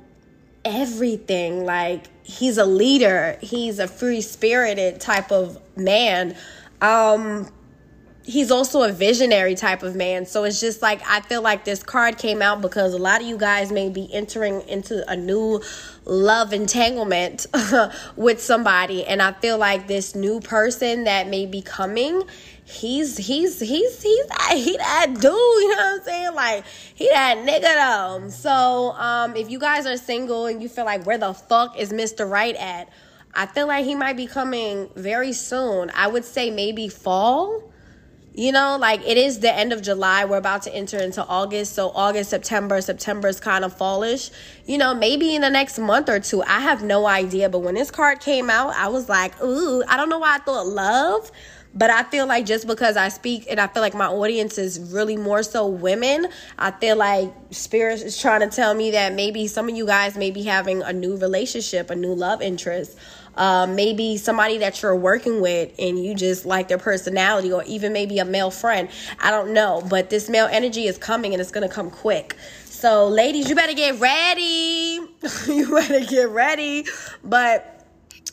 everything 0.64 1.66
like 1.66 2.06
he's 2.24 2.58
a 2.58 2.66
leader, 2.66 3.38
he's 3.42 3.80
a 3.80 3.88
free-spirited 3.88 5.00
type 5.02 5.32
of 5.32 5.60
man. 5.76 6.36
Um 6.82 7.50
he's 8.26 8.50
also 8.50 8.82
a 8.82 8.92
visionary 8.92 9.54
type 9.54 9.84
of 9.84 9.96
man. 9.96 10.26
So 10.26 10.44
it's 10.44 10.60
just 10.60 10.82
like 10.82 11.02
I 11.08 11.22
feel 11.22 11.42
like 11.42 11.64
this 11.64 11.84
card 11.84 12.18
came 12.18 12.42
out 12.42 12.62
because 12.62 12.94
a 12.94 12.98
lot 12.98 13.22
of 13.22 13.28
you 13.28 13.38
guys 13.38 13.72
may 13.72 13.90
be 13.90 14.12
entering 14.12 14.62
into 14.68 15.08
a 15.10 15.16
new 15.16 15.62
love 16.06 16.52
entanglement 16.52 17.46
with 18.16 18.42
somebody 18.42 19.06
and 19.06 19.22
I 19.22 19.32
feel 19.34 19.58
like 19.58 19.88
this 19.88 20.16
new 20.16 20.40
person 20.40 21.04
that 21.06 21.28
may 21.28 21.46
be 21.46 21.62
coming 21.62 22.24
he's 22.64 23.18
he's 23.18 23.60
he's 23.60 24.02
he's 24.02 24.26
that 24.28 24.54
he 24.56 24.76
that 24.78 25.14
dude, 25.14 25.24
you 25.24 25.70
know 25.70 25.76
what 25.76 26.00
I'm 26.00 26.04
saying? 26.04 26.34
Like 26.34 26.66
he 26.96 27.08
that 27.10 27.38
nigga 27.38 28.22
though. 28.22 28.30
So 28.30 28.92
um 28.94 29.36
if 29.36 29.50
you 29.52 29.60
guys 29.60 29.86
are 29.86 29.98
single 29.98 30.48
and 30.48 30.62
you 30.62 30.70
feel 30.70 30.86
like 30.86 31.06
where 31.06 31.20
the 31.20 31.34
fuck 31.34 31.78
is 31.80 31.94
Mr. 31.94 32.30
Right 32.30 32.56
at? 32.56 32.90
I 33.36 33.46
feel 33.46 33.68
like 33.68 33.86
he 33.86 33.96
might 33.96 34.18
be 34.18 34.28
coming 34.28 34.90
very 34.96 35.34
soon. 35.34 35.92
I 35.94 36.08
would 36.08 36.26
say 36.26 36.50
maybe 36.50 36.88
fall. 36.88 37.72
You 38.38 38.52
know, 38.52 38.78
like 38.78 39.02
it 39.08 39.18
is 39.18 39.40
the 39.40 39.54
end 39.54 39.72
of 39.72 39.82
July. 39.82 40.26
We're 40.26 40.38
about 40.38 40.64
to 40.64 40.76
enter 40.76 40.98
into 40.98 41.26
August. 41.26 41.74
So, 41.74 41.92
August, 41.96 42.30
September, 42.30 42.82
September 42.82 43.30
is 43.30 43.40
kind 43.40 43.64
of 43.64 43.76
fallish. 43.78 44.30
You 44.66 44.78
know, 44.78 44.94
maybe 44.94 45.36
in 45.36 45.42
the 45.42 45.50
next 45.50 45.80
month 45.80 46.10
or 46.10 46.20
two. 46.20 46.44
I 46.44 46.60
have 46.60 46.84
no 46.84 47.08
idea. 47.08 47.48
But 47.50 47.60
when 47.60 47.76
this 47.76 47.92
card 47.92 48.20
came 48.20 48.50
out, 48.50 48.76
I 48.76 48.90
was 48.90 49.08
like, 49.08 49.42
ooh, 49.42 49.84
I 49.88 49.96
don't 49.96 50.10
know 50.10 50.20
why 50.20 50.36
I 50.36 50.40
thought 50.40 50.68
love. 50.68 51.32
But 51.78 51.90
I 51.90 52.04
feel 52.04 52.26
like 52.26 52.46
just 52.46 52.68
because 52.68 52.96
I 52.98 53.10
speak 53.10 53.48
and 53.50 53.60
I 53.60 53.68
feel 53.68 53.82
like 53.82 53.94
my 53.94 54.08
audience 54.08 54.58
is 54.58 54.80
really 54.80 55.18
more 55.18 55.44
so 55.44 55.68
women, 55.68 56.28
I 56.58 56.72
feel 56.72 56.96
like 56.96 57.34
Spirit 57.52 58.02
is 58.02 58.18
trying 58.18 58.50
to 58.50 58.54
tell 58.54 58.74
me 58.74 58.92
that 58.92 59.14
maybe 59.14 59.48
some 59.48 59.68
of 59.68 59.76
you 59.76 59.86
guys 59.86 60.18
may 60.18 60.32
be 60.32 60.44
having 60.44 60.82
a 60.82 60.94
new 60.94 61.18
relationship, 61.18 61.90
a 61.90 61.96
new 61.96 62.14
love 62.14 62.42
interest. 62.42 62.98
Uh, 63.36 63.68
maybe 63.68 64.18
somebody 64.18 64.58
that 64.58 64.82
you're 64.82 64.96
working 64.96 65.42
with 65.42 65.74
and 65.78 66.04
you 66.04 66.16
just 66.16 66.46
like 66.46 66.68
their 66.68 66.78
personality, 66.78 67.52
or 67.52 67.64
even 67.66 67.94
maybe 67.94 68.20
a 68.20 68.26
male 68.26 68.52
friend. 68.52 68.90
I 69.20 69.32
don't 69.32 69.54
know, 69.54 69.84
but 69.90 70.10
this 70.10 70.30
male 70.30 70.48
energy 70.50 70.88
is 70.88 70.98
coming 70.98 71.34
and 71.34 71.42
it's 71.42 71.52
gonna 71.52 71.70
come 71.70 71.92
quick. 71.92 72.36
So, 72.64 73.08
ladies, 73.08 73.50
you 73.50 73.56
better 73.56 73.74
get 73.74 74.00
ready. 74.00 75.00
you 75.48 75.70
better 75.72 76.06
get 76.06 76.30
ready. 76.30 76.86
But 77.24 77.76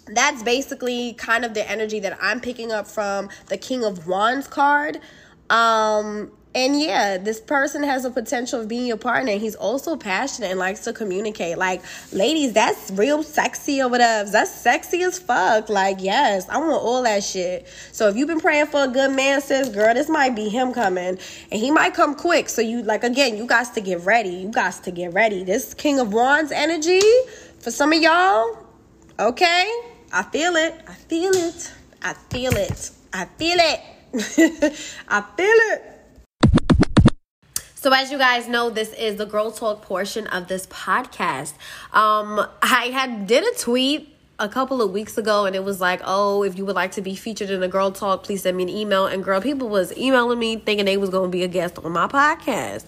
that's 0.06 0.42
basically 0.42 1.14
kind 1.14 1.44
of 1.44 1.54
the 1.54 1.68
energy 1.70 2.00
that 2.00 2.18
I'm 2.20 2.40
picking 2.40 2.72
up 2.72 2.86
from 2.86 3.30
the 3.46 3.56
King 3.56 3.84
of 3.84 4.06
Wands 4.06 4.48
card. 4.48 5.00
Um, 5.48 6.32
and 6.54 6.78
yeah, 6.78 7.16
this 7.16 7.40
person 7.40 7.82
has 7.82 8.04
a 8.04 8.10
potential 8.10 8.60
of 8.60 8.68
being 8.68 8.86
your 8.86 8.98
partner. 8.98 9.32
He's 9.32 9.54
also 9.54 9.96
passionate 9.96 10.50
and 10.50 10.58
likes 10.58 10.80
to 10.80 10.92
communicate. 10.92 11.56
Like, 11.56 11.82
ladies, 12.12 12.52
that's 12.52 12.90
real 12.90 13.22
sexy 13.22 13.80
over 13.80 13.96
there. 13.96 14.24
That's 14.24 14.50
sexy 14.50 15.02
as 15.02 15.18
fuck. 15.18 15.70
Like, 15.70 16.02
yes, 16.02 16.46
I 16.50 16.58
want 16.58 16.72
all 16.72 17.02
that 17.04 17.24
shit. 17.24 17.66
So 17.92 18.08
if 18.08 18.16
you've 18.16 18.28
been 18.28 18.40
praying 18.40 18.66
for 18.66 18.84
a 18.84 18.88
good 18.88 19.12
man, 19.12 19.40
sis, 19.40 19.70
girl, 19.70 19.94
this 19.94 20.10
might 20.10 20.36
be 20.36 20.50
him 20.50 20.74
coming. 20.74 21.18
And 21.50 21.60
he 21.60 21.70
might 21.70 21.94
come 21.94 22.14
quick. 22.14 22.50
So 22.50 22.60
you 22.60 22.82
like 22.82 23.02
again, 23.02 23.38
you 23.38 23.46
guys 23.46 23.70
to 23.70 23.80
get 23.80 24.00
ready. 24.00 24.30
You 24.30 24.50
guys 24.50 24.78
to 24.80 24.90
get 24.90 25.14
ready. 25.14 25.44
This 25.44 25.72
King 25.72 26.00
of 26.00 26.12
Wands 26.12 26.52
energy 26.52 27.00
for 27.60 27.70
some 27.70 27.94
of 27.94 28.02
y'all, 28.02 28.58
okay? 29.18 29.72
I 30.12 30.22
feel 30.24 30.56
it. 30.56 30.74
I 30.86 30.92
feel 30.92 31.32
it. 31.32 31.72
I 32.02 32.12
feel 32.12 32.52
it. 32.56 32.90
I 33.14 33.24
feel 33.24 33.56
it. 33.58 33.80
I 35.08 35.22
feel 35.22 35.56
it. 35.72 35.91
So 37.82 37.92
as 37.92 38.12
you 38.12 38.18
guys 38.18 38.46
know, 38.46 38.70
this 38.70 38.92
is 38.92 39.16
the 39.16 39.26
girl 39.26 39.50
talk 39.50 39.82
portion 39.82 40.28
of 40.28 40.46
this 40.46 40.68
podcast. 40.68 41.54
Um, 41.92 42.46
I 42.62 42.90
had 42.92 43.26
did 43.26 43.42
a 43.42 43.58
tweet 43.58 44.14
a 44.38 44.48
couple 44.48 44.82
of 44.82 44.90
weeks 44.90 45.18
ago 45.18 45.44
and 45.44 45.54
it 45.54 45.62
was 45.62 45.80
like, 45.80 46.00
oh, 46.04 46.42
if 46.42 46.56
you 46.58 46.64
would 46.64 46.74
like 46.74 46.92
to 46.92 47.02
be 47.02 47.14
featured 47.14 47.50
in 47.50 47.62
a 47.62 47.68
girl 47.68 47.92
talk, 47.92 48.24
please 48.24 48.42
send 48.42 48.56
me 48.56 48.64
an 48.64 48.68
email. 48.68 49.06
And 49.06 49.22
girl, 49.22 49.40
people 49.40 49.68
was 49.68 49.96
emailing 49.96 50.38
me 50.38 50.56
thinking 50.56 50.86
they 50.86 50.96
was 50.96 51.10
gonna 51.10 51.28
be 51.28 51.44
a 51.44 51.48
guest 51.48 51.78
on 51.78 51.92
my 51.92 52.08
podcast. 52.08 52.84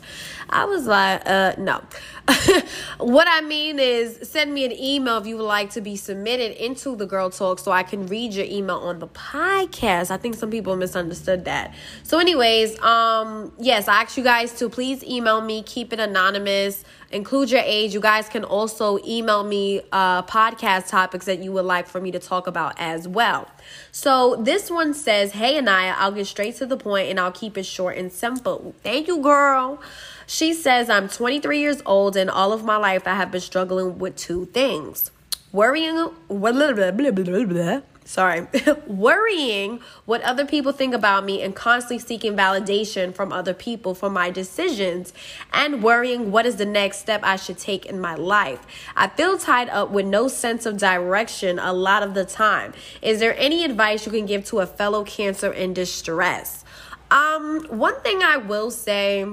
I 0.48 0.64
was 0.64 0.87
like, 0.87 1.22
uh, 1.26 1.54
no. 1.59 1.83
what 2.98 3.28
I 3.28 3.42
mean 3.42 3.78
is 3.78 4.18
send 4.28 4.54
me 4.54 4.64
an 4.64 4.72
email 4.72 5.18
if 5.18 5.26
you 5.26 5.37
would 5.37 5.44
like 5.44 5.70
to 5.70 5.80
be 5.80 5.94
submitted 5.96 6.52
into 6.62 6.96
the 6.96 7.07
girl 7.07 7.28
talk 7.30 7.59
so 7.59 7.70
I 7.70 7.83
can 7.83 8.07
read 8.07 8.33
your 8.33 8.46
email 8.46 8.76
on 8.76 8.98
the 8.98 9.09
podcast. 9.09 10.11
I 10.11 10.16
think 10.16 10.35
some 10.37 10.50
people 10.50 10.74
misunderstood 10.76 11.44
that. 11.44 11.74
So, 12.02 12.18
anyways, 12.18 12.80
um, 12.80 13.52
yes, 13.59 13.88
I 13.88 14.02
ask 14.02 14.16
you 14.16 14.24
guys 14.24 14.52
to 14.54 14.68
please 14.68 15.04
email 15.04 15.40
me, 15.40 15.62
keep 15.62 15.92
it 15.92 16.00
anonymous 16.00 16.85
include 17.11 17.51
your 17.51 17.62
age. 17.64 17.95
You 17.95 18.01
guys 18.01 18.29
can 18.29 18.45
also 18.45 18.99
email 19.07 19.45
me 19.45 19.83
uh, 19.93 20.23
podcast 20.23 20.88
topics 20.88 21.27
that 21.27 21.38
you 21.38 21.53
would 21.53 21.64
like 21.64 21.87
for 21.87 22.01
me 22.01 22.11
to 22.12 22.19
talk 22.19 22.47
about 22.47 22.75
as 22.79 23.07
well. 23.07 23.49
So 23.93 24.37
this 24.37 24.71
one 24.71 24.95
says, 24.95 25.33
Hey, 25.33 25.59
Anaya, 25.59 25.95
I'll 25.99 26.12
get 26.12 26.27
straight 26.27 26.57
to 26.57 26.67
the 26.67 26.77
point 26.77 27.09
and 27.09 27.21
I'll 27.21 27.33
keep 27.33 27.57
it 27.57 27.64
short 27.64 27.97
and 27.97 28.12
simple. 28.12 28.75
Thank 28.83 29.09
you, 29.09 29.21
girl. 29.21 29.81
She 30.27 30.55
says, 30.55 30.88
I'm 30.88 31.09
23 31.09 31.59
years 31.61 31.83
old 31.85 32.17
and 32.17 32.31
all 32.31 32.53
of 32.53 32.64
my 32.64 32.77
life 32.77 33.07
I 33.07 33.14
have 33.14 33.31
been 33.31 33.40
struggling 33.40 33.99
with 33.99 34.17
two 34.17 34.47
things 34.47 35.11
worrying. 35.53 36.11
Blah, 36.29 36.53
blah, 36.53 36.73
blah, 36.73 37.81
sorry, 38.05 38.47
worrying 38.87 39.81
what 40.05 40.23
other 40.23 40.45
people 40.45 40.73
think 40.73 40.95
about 40.95 41.25
me 41.25 41.43
and 41.43 41.55
constantly 41.55 41.99
seeking 41.99 42.37
validation 42.37 43.14
from 43.14 43.33
other 43.33 43.55
people 43.55 43.95
for 43.95 44.11
my 44.11 44.31
decisions 44.31 45.12
and 45.53 45.83
worrying 45.83 46.31
what 46.31 46.47
is 46.47 46.57
the 46.57 46.67
next 46.67 46.99
step 46.99 47.21
I 47.23 47.37
should 47.37 47.59
take 47.59 47.87
in 47.87 48.01
my 48.01 48.14
life. 48.14 48.67
I 48.95 49.09
feel 49.09 49.38
tied 49.38 49.69
up 49.69 49.90
with 49.90 50.07
no 50.07 50.29
sense 50.29 50.67
of 50.67 50.77
direction 50.77 51.59
a 51.59 51.73
lot 51.73 52.03
of 52.03 52.14
the 52.14 52.25
time. 52.25 52.75
Is 53.01 53.21
there 53.21 53.37
any 53.38 53.64
advice 53.64 54.07
you 54.07 54.12
can 54.12 54.27
give 54.27 54.45
to 54.47 54.61
a 54.61 54.67
fellow 54.67 55.05
cancer 55.05 55.53
in 55.53 55.73
distress? 55.73 56.64
Um, 57.11 57.64
one 57.69 58.01
thing 58.01 58.23
I 58.23 58.37
will 58.37 58.71
say 58.71 59.27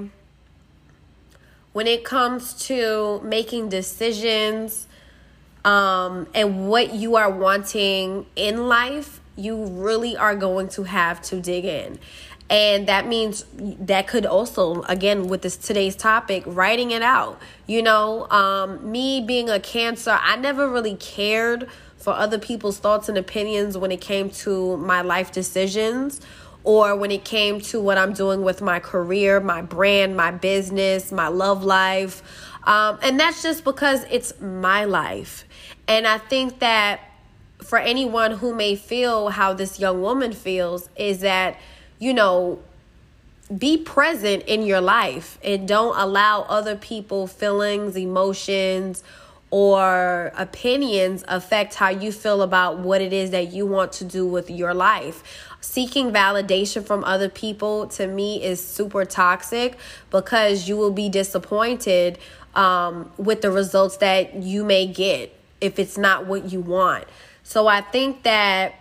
when 1.72 1.86
it 1.86 2.04
comes 2.04 2.54
to 2.66 3.20
making 3.24 3.70
decisions, 3.70 4.86
um, 5.64 6.26
and 6.34 6.68
what 6.68 6.94
you 6.94 7.16
are 7.16 7.30
wanting 7.30 8.26
in 8.36 8.68
life, 8.68 9.20
you 9.36 9.64
really 9.66 10.16
are 10.16 10.36
going 10.36 10.68
to 10.70 10.84
have 10.84 11.22
to 11.22 11.40
dig 11.40 11.64
in. 11.64 11.98
And 12.50 12.86
that 12.86 13.06
means 13.06 13.46
that 13.54 14.06
could 14.08 14.26
also, 14.26 14.82
again, 14.82 15.28
with 15.28 15.40
this 15.40 15.56
today's 15.56 15.96
topic, 15.96 16.42
writing 16.44 16.90
it 16.90 17.00
out. 17.00 17.40
You 17.66 17.80
know, 17.80 18.28
um, 18.30 18.90
me 18.90 19.22
being 19.22 19.48
a 19.48 19.58
cancer, 19.58 20.18
I 20.20 20.36
never 20.36 20.68
really 20.68 20.96
cared 20.96 21.68
for 21.96 22.12
other 22.12 22.38
people's 22.38 22.78
thoughts 22.78 23.08
and 23.08 23.16
opinions 23.16 23.78
when 23.78 23.90
it 23.90 24.02
came 24.02 24.28
to 24.28 24.76
my 24.76 25.00
life 25.00 25.32
decisions 25.32 26.20
or 26.64 26.94
when 26.94 27.10
it 27.10 27.24
came 27.24 27.60
to 27.60 27.80
what 27.80 27.96
I'm 27.96 28.12
doing 28.12 28.42
with 28.42 28.60
my 28.60 28.80
career, 28.80 29.40
my 29.40 29.62
brand, 29.62 30.16
my 30.16 30.30
business, 30.30 31.10
my 31.10 31.28
love 31.28 31.64
life. 31.64 32.22
Um, 32.64 32.98
and 33.02 33.18
that's 33.18 33.42
just 33.42 33.64
because 33.64 34.04
it's 34.10 34.38
my 34.40 34.84
life. 34.84 35.44
And 35.92 36.06
I 36.06 36.16
think 36.16 36.60
that 36.60 37.00
for 37.62 37.78
anyone 37.78 38.30
who 38.30 38.54
may 38.54 38.76
feel 38.76 39.28
how 39.28 39.52
this 39.52 39.78
young 39.78 40.00
woman 40.00 40.32
feels, 40.32 40.88
is 40.96 41.20
that, 41.20 41.60
you 41.98 42.14
know, 42.14 42.62
be 43.58 43.76
present 43.76 44.42
in 44.44 44.62
your 44.62 44.80
life 44.80 45.38
and 45.44 45.68
don't 45.68 45.94
allow 45.98 46.46
other 46.48 46.76
people 46.76 47.26
feelings 47.26 47.94
emotions 47.94 49.04
or 49.50 50.32
opinions 50.34 51.24
affect 51.28 51.74
how 51.74 51.90
you 51.90 52.10
feel 52.10 52.40
about 52.40 52.78
what 52.78 53.02
it 53.02 53.12
is 53.12 53.30
that 53.32 53.52
you 53.52 53.66
want 53.66 53.92
to 53.92 54.04
do 54.04 54.26
with 54.26 54.48
your 54.48 54.72
life. 54.72 55.22
Seeking 55.60 56.10
validation 56.10 56.86
from 56.86 57.04
other 57.04 57.28
people 57.28 57.86
to 57.88 58.06
me 58.06 58.42
is 58.42 58.66
super 58.66 59.04
toxic 59.04 59.76
because 60.08 60.66
you 60.66 60.78
will 60.78 60.90
be 60.90 61.10
disappointed 61.10 62.18
um, 62.54 63.12
with 63.18 63.42
the 63.42 63.50
results 63.50 63.98
that 63.98 64.36
you 64.36 64.64
may 64.64 64.86
get 64.86 65.38
if 65.62 65.78
it's 65.78 65.96
not 65.96 66.26
what 66.26 66.52
you 66.52 66.60
want. 66.60 67.04
So 67.42 67.66
I 67.66 67.80
think 67.80 68.22
that 68.24 68.74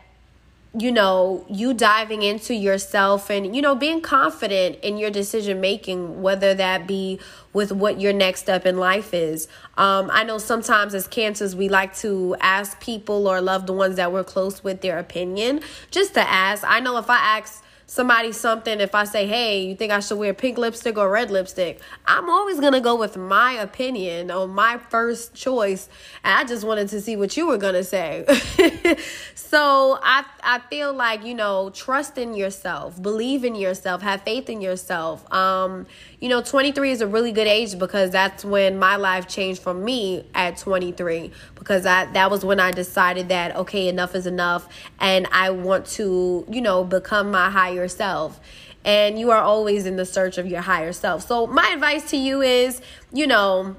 you 0.74 0.90
know, 0.90 1.46
you 1.50 1.74
diving 1.74 2.24
into 2.24 2.54
yourself 2.56 3.30
and, 3.30 3.54
you 3.54 3.62
know, 3.62 3.76
being 3.76 4.00
confident 4.00 4.78
in 4.82 4.98
your 4.98 5.10
decision 5.10 5.60
making, 5.60 6.22
whether 6.22 6.54
that 6.54 6.88
be 6.88 7.20
with 7.52 7.74
what 7.74 8.00
your 8.00 8.14
next 8.14 8.42
step 8.42 8.66
in 8.66 8.78
life 8.78 9.14
is. 9.14 9.50
Um, 9.76 10.10
I 10.14 10.24
know 10.24 10.38
sometimes 10.38 10.96
as 10.96 11.08
cancers, 11.08 11.58
we 11.58 11.68
like 11.68 11.94
to 11.98 12.38
ask 12.40 12.80
people 12.80 13.28
or 13.28 13.42
loved 13.42 13.70
ones 13.70 13.98
that 13.98 14.14
we're 14.14 14.24
close 14.24 14.64
with 14.64 14.80
their 14.80 14.98
opinion 14.98 15.60
just 15.92 16.14
to 16.14 16.22
ask. 16.22 16.64
I 16.66 16.80
know 16.80 16.98
if 16.98 17.10
I 17.10 17.18
ask, 17.18 17.62
somebody 17.92 18.32
something, 18.32 18.80
if 18.80 18.96
I 18.96 19.04
say, 19.04 19.28
hey, 19.28 19.66
you 19.66 19.76
think 19.76 19.92
I 19.92 20.00
should 20.00 20.18
wear 20.18 20.34
pink 20.34 20.58
lipstick 20.58 20.98
or 20.98 21.10
red 21.10 21.30
lipstick, 21.30 21.82
I'm 22.06 22.30
always 22.30 22.58
going 22.62 22.72
to 22.72 22.80
go 22.80 22.96
with 22.96 23.18
my 23.18 23.52
opinion 23.52 24.32
on 24.32 24.52
my 24.52 24.78
first 24.78 25.34
choice. 25.34 25.90
And 26.24 26.34
I 26.34 26.46
just 26.46 26.66
wanted 26.66 26.88
to 26.88 27.02
see 27.02 27.18
what 27.18 27.36
you 27.36 27.48
were 27.48 27.58
going 27.58 27.74
to 27.74 27.84
say. 27.84 28.24
so 29.36 30.00
I, 30.02 30.24
I 30.42 30.60
feel 30.70 30.94
like, 30.94 31.26
you 31.26 31.34
know, 31.34 31.70
trust 31.72 32.18
in 32.18 32.34
yourself, 32.34 33.02
believe 33.02 33.44
in 33.44 33.56
yourself, 33.56 34.02
have 34.04 34.22
faith 34.22 34.50
in 34.50 34.62
yourself. 34.62 35.30
Um, 35.34 35.86
you 36.22 36.30
know, 36.30 36.42
23 36.42 36.92
is 36.92 37.02
a 37.02 37.08
really 37.08 37.34
good 37.34 37.48
age 37.48 37.78
because 37.78 38.10
that's 38.10 38.46
when 38.46 38.80
my 38.80 38.96
life 38.96 39.28
changed 39.28 39.62
for 39.62 39.74
me 39.74 40.26
at 40.34 40.56
23 40.56 41.30
because 41.62 41.86
I, 41.86 42.06
that 42.14 42.32
was 42.32 42.44
when 42.44 42.60
I 42.60 42.72
decided 42.72 43.30
that, 43.30 43.56
okay, 43.56 43.88
enough 43.88 44.16
is 44.16 44.26
enough 44.26 44.68
and 45.00 45.28
I 45.32 45.52
want 45.52 45.86
to, 45.98 46.44
you 46.50 46.60
know, 46.60 46.84
become 46.84 47.30
my 47.30 47.52
higher 47.52 47.88
self. 47.88 48.40
and 48.84 49.20
you 49.20 49.30
are 49.30 49.38
always 49.42 49.86
in 49.86 49.96
the 49.96 50.06
search 50.06 50.40
of 50.40 50.48
your 50.48 50.62
higher 50.62 50.92
self. 50.92 51.22
So, 51.28 51.46
my 51.46 51.70
advice 51.70 52.10
to 52.10 52.18
you 52.18 52.42
is, 52.42 52.82
you 53.14 53.28
know, 53.28 53.76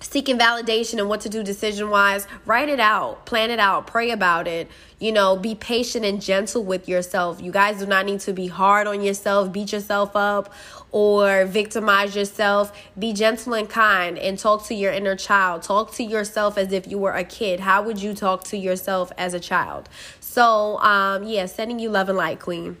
seeking 0.00 0.38
validation 0.38 0.98
and 0.98 1.08
what 1.08 1.22
to 1.22 1.28
do 1.28 1.42
decision 1.42 1.90
wise, 1.90 2.28
write 2.46 2.68
it 2.68 2.78
out, 2.78 3.26
plan 3.26 3.50
it 3.50 3.58
out, 3.58 3.88
pray 3.88 4.12
about 4.12 4.46
it. 4.46 4.68
You 5.00 5.10
know, 5.12 5.36
be 5.36 5.56
patient 5.56 6.04
and 6.04 6.22
gentle 6.22 6.62
with 6.62 6.88
yourself. 6.88 7.40
You 7.42 7.50
guys 7.50 7.78
do 7.78 7.86
not 7.86 8.06
need 8.06 8.20
to 8.20 8.32
be 8.32 8.46
hard 8.46 8.86
on 8.86 9.02
yourself, 9.02 9.52
beat 9.52 9.72
yourself 9.72 10.14
up, 10.14 10.52
or 10.90 11.44
victimize 11.44 12.16
yourself. 12.16 12.72
Be 12.98 13.12
gentle 13.12 13.54
and 13.54 13.68
kind 13.68 14.18
and 14.18 14.38
talk 14.38 14.64
to 14.66 14.74
your 14.74 14.92
inner 14.92 15.16
child. 15.16 15.62
Talk 15.62 15.92
to 15.94 16.02
yourself 16.02 16.56
as 16.58 16.72
if 16.72 16.86
you 16.86 16.98
were 16.98 17.12
a 17.12 17.24
kid. 17.24 17.60
How 17.60 17.82
would 17.82 18.00
you 18.00 18.14
talk 18.14 18.44
to 18.44 18.56
yourself 18.56 19.12
as 19.18 19.34
a 19.34 19.40
child? 19.40 19.88
So, 20.20 20.78
um, 20.78 21.24
yeah, 21.24 21.46
sending 21.46 21.78
you 21.78 21.90
love 21.90 22.08
and 22.08 22.18
light, 22.18 22.40
Queen. 22.40 22.76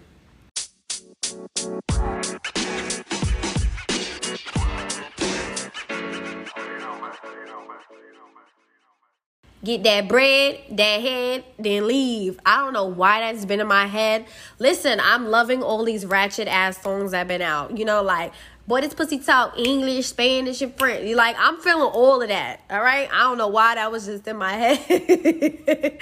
Get 9.64 9.82
that 9.82 10.06
bread, 10.06 10.60
that 10.70 11.00
head, 11.00 11.44
then 11.58 11.88
leave. 11.88 12.38
I 12.46 12.58
don't 12.58 12.72
know 12.72 12.84
why 12.84 13.20
that's 13.20 13.44
been 13.44 13.58
in 13.58 13.66
my 13.66 13.86
head. 13.86 14.26
Listen, 14.60 15.00
I'm 15.02 15.26
loving 15.26 15.64
all 15.64 15.84
these 15.84 16.06
ratchet 16.06 16.46
ass 16.46 16.80
songs 16.80 17.10
that 17.10 17.26
been 17.26 17.42
out. 17.42 17.76
You 17.76 17.84
know, 17.84 18.02
like 18.02 18.32
boy, 18.68 18.82
this 18.82 18.92
pussy 18.92 19.18
talk 19.18 19.58
English, 19.58 20.08
Spanish, 20.08 20.60
and 20.60 20.76
French. 20.76 21.12
Like 21.16 21.34
I'm 21.38 21.58
feeling 21.58 21.90
all 21.90 22.22
of 22.22 22.28
that. 22.28 22.60
All 22.70 22.80
right. 22.80 23.08
I 23.12 23.20
don't 23.20 23.38
know 23.38 23.48
why 23.48 23.74
that 23.74 23.90
was 23.90 24.06
just 24.06 24.28
in 24.28 24.36
my 24.36 24.52
head. 24.52 25.98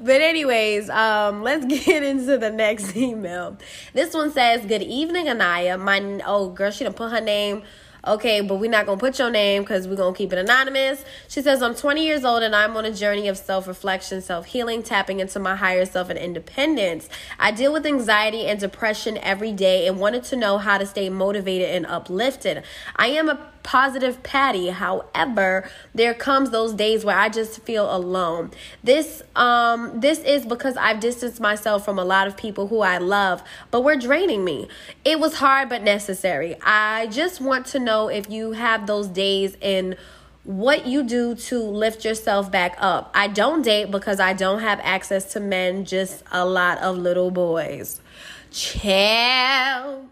but 0.00 0.20
anyways, 0.20 0.90
um, 0.90 1.42
let's 1.42 1.64
get 1.84 2.02
into 2.02 2.38
the 2.38 2.50
next 2.50 2.96
email. 2.96 3.56
This 3.92 4.14
one 4.14 4.32
says, 4.32 4.66
"Good 4.66 4.82
evening, 4.82 5.28
Anaya. 5.28 5.78
My 5.78 6.00
oh 6.26 6.48
girl, 6.48 6.70
she 6.70 6.82
done 6.82 6.94
put 6.94 7.12
her 7.12 7.20
name." 7.20 7.62
Okay, 8.06 8.40
but 8.40 8.56
we're 8.56 8.70
not 8.70 8.86
going 8.86 8.98
to 8.98 9.04
put 9.04 9.18
your 9.18 9.30
name 9.30 9.62
because 9.62 9.88
we're 9.88 9.96
going 9.96 10.14
to 10.14 10.18
keep 10.18 10.32
it 10.32 10.38
anonymous. 10.38 11.04
She 11.26 11.42
says, 11.42 11.60
I'm 11.60 11.74
20 11.74 12.06
years 12.06 12.24
old 12.24 12.44
and 12.44 12.54
I'm 12.54 12.76
on 12.76 12.84
a 12.84 12.92
journey 12.92 13.26
of 13.26 13.36
self 13.36 13.66
reflection, 13.66 14.22
self 14.22 14.46
healing, 14.46 14.84
tapping 14.84 15.18
into 15.18 15.40
my 15.40 15.56
higher 15.56 15.84
self 15.84 16.08
and 16.08 16.18
independence. 16.18 17.08
I 17.38 17.50
deal 17.50 17.72
with 17.72 17.84
anxiety 17.84 18.46
and 18.46 18.60
depression 18.60 19.18
every 19.18 19.50
day 19.50 19.88
and 19.88 19.98
wanted 19.98 20.22
to 20.24 20.36
know 20.36 20.58
how 20.58 20.78
to 20.78 20.86
stay 20.86 21.08
motivated 21.08 21.70
and 21.70 21.84
uplifted. 21.84 22.62
I 22.94 23.08
am 23.08 23.28
a 23.28 23.50
positive 23.66 24.22
Patty. 24.22 24.68
However, 24.68 25.68
there 25.92 26.14
comes 26.14 26.50
those 26.50 26.72
days 26.72 27.04
where 27.04 27.18
I 27.18 27.28
just 27.28 27.60
feel 27.62 27.94
alone. 27.94 28.52
This 28.82 29.22
um 29.34 30.00
this 30.00 30.20
is 30.20 30.46
because 30.46 30.76
I've 30.76 31.00
distanced 31.00 31.40
myself 31.40 31.84
from 31.84 31.98
a 31.98 32.04
lot 32.04 32.28
of 32.28 32.36
people 32.36 32.68
who 32.68 32.80
I 32.80 32.98
love, 32.98 33.42
but 33.72 33.82
we're 33.82 33.96
draining 33.96 34.44
me. 34.44 34.68
It 35.04 35.18
was 35.18 35.34
hard 35.34 35.68
but 35.68 35.82
necessary. 35.82 36.56
I 36.62 37.08
just 37.08 37.40
want 37.40 37.66
to 37.66 37.80
know 37.80 38.08
if 38.08 38.30
you 38.30 38.52
have 38.52 38.86
those 38.86 39.08
days 39.08 39.56
and 39.60 39.96
what 40.44 40.86
you 40.86 41.02
do 41.02 41.34
to 41.34 41.58
lift 41.58 42.04
yourself 42.04 42.52
back 42.52 42.76
up. 42.78 43.10
I 43.14 43.26
don't 43.26 43.62
date 43.62 43.90
because 43.90 44.20
I 44.20 44.32
don't 44.32 44.60
have 44.60 44.78
access 44.84 45.32
to 45.32 45.40
men, 45.40 45.84
just 45.84 46.22
a 46.30 46.44
lot 46.46 46.78
of 46.78 46.96
little 46.96 47.32
boys. 47.32 48.00
Chill. 48.52 50.06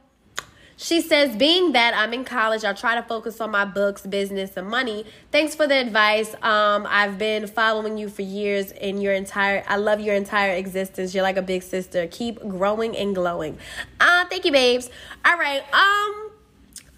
She 0.76 1.00
says, 1.00 1.36
being 1.36 1.72
that 1.72 1.94
I'm 1.94 2.12
in 2.12 2.24
college, 2.24 2.64
I 2.64 2.72
try 2.72 2.96
to 2.96 3.02
focus 3.02 3.40
on 3.40 3.50
my 3.50 3.64
books, 3.64 4.02
business, 4.02 4.56
and 4.56 4.68
money. 4.68 5.06
Thanks 5.30 5.54
for 5.54 5.66
the 5.66 5.76
advice. 5.76 6.34
Um, 6.42 6.86
I've 6.88 7.16
been 7.16 7.46
following 7.46 7.96
you 7.96 8.08
for 8.08 8.22
years 8.22 8.72
in 8.72 9.00
your 9.00 9.12
entire 9.12 9.64
I 9.68 9.76
love 9.76 10.00
your 10.00 10.14
entire 10.14 10.54
existence. 10.54 11.14
You're 11.14 11.22
like 11.22 11.36
a 11.36 11.42
big 11.42 11.62
sister. 11.62 12.06
Keep 12.08 12.40
growing 12.40 12.96
and 12.96 13.14
glowing. 13.14 13.58
Uh, 14.00 14.24
thank 14.26 14.44
you, 14.44 14.52
babes. 14.52 14.90
All 15.24 15.38
right. 15.38 15.62
Um 15.72 16.30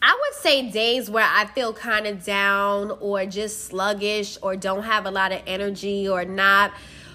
I 0.02 0.12
would 0.12 0.40
say 0.40 0.70
days 0.70 1.10
where 1.10 1.26
I 1.28 1.46
feel 1.46 1.72
kind 1.72 2.06
of 2.06 2.24
down 2.24 2.92
or 3.00 3.26
just 3.26 3.64
sluggish 3.66 4.38
or 4.40 4.54
don't 4.54 4.84
have 4.84 5.04
a 5.04 5.10
lot 5.10 5.32
of 5.32 5.42
energy 5.46 6.08
or 6.08 6.24
not 6.24 6.72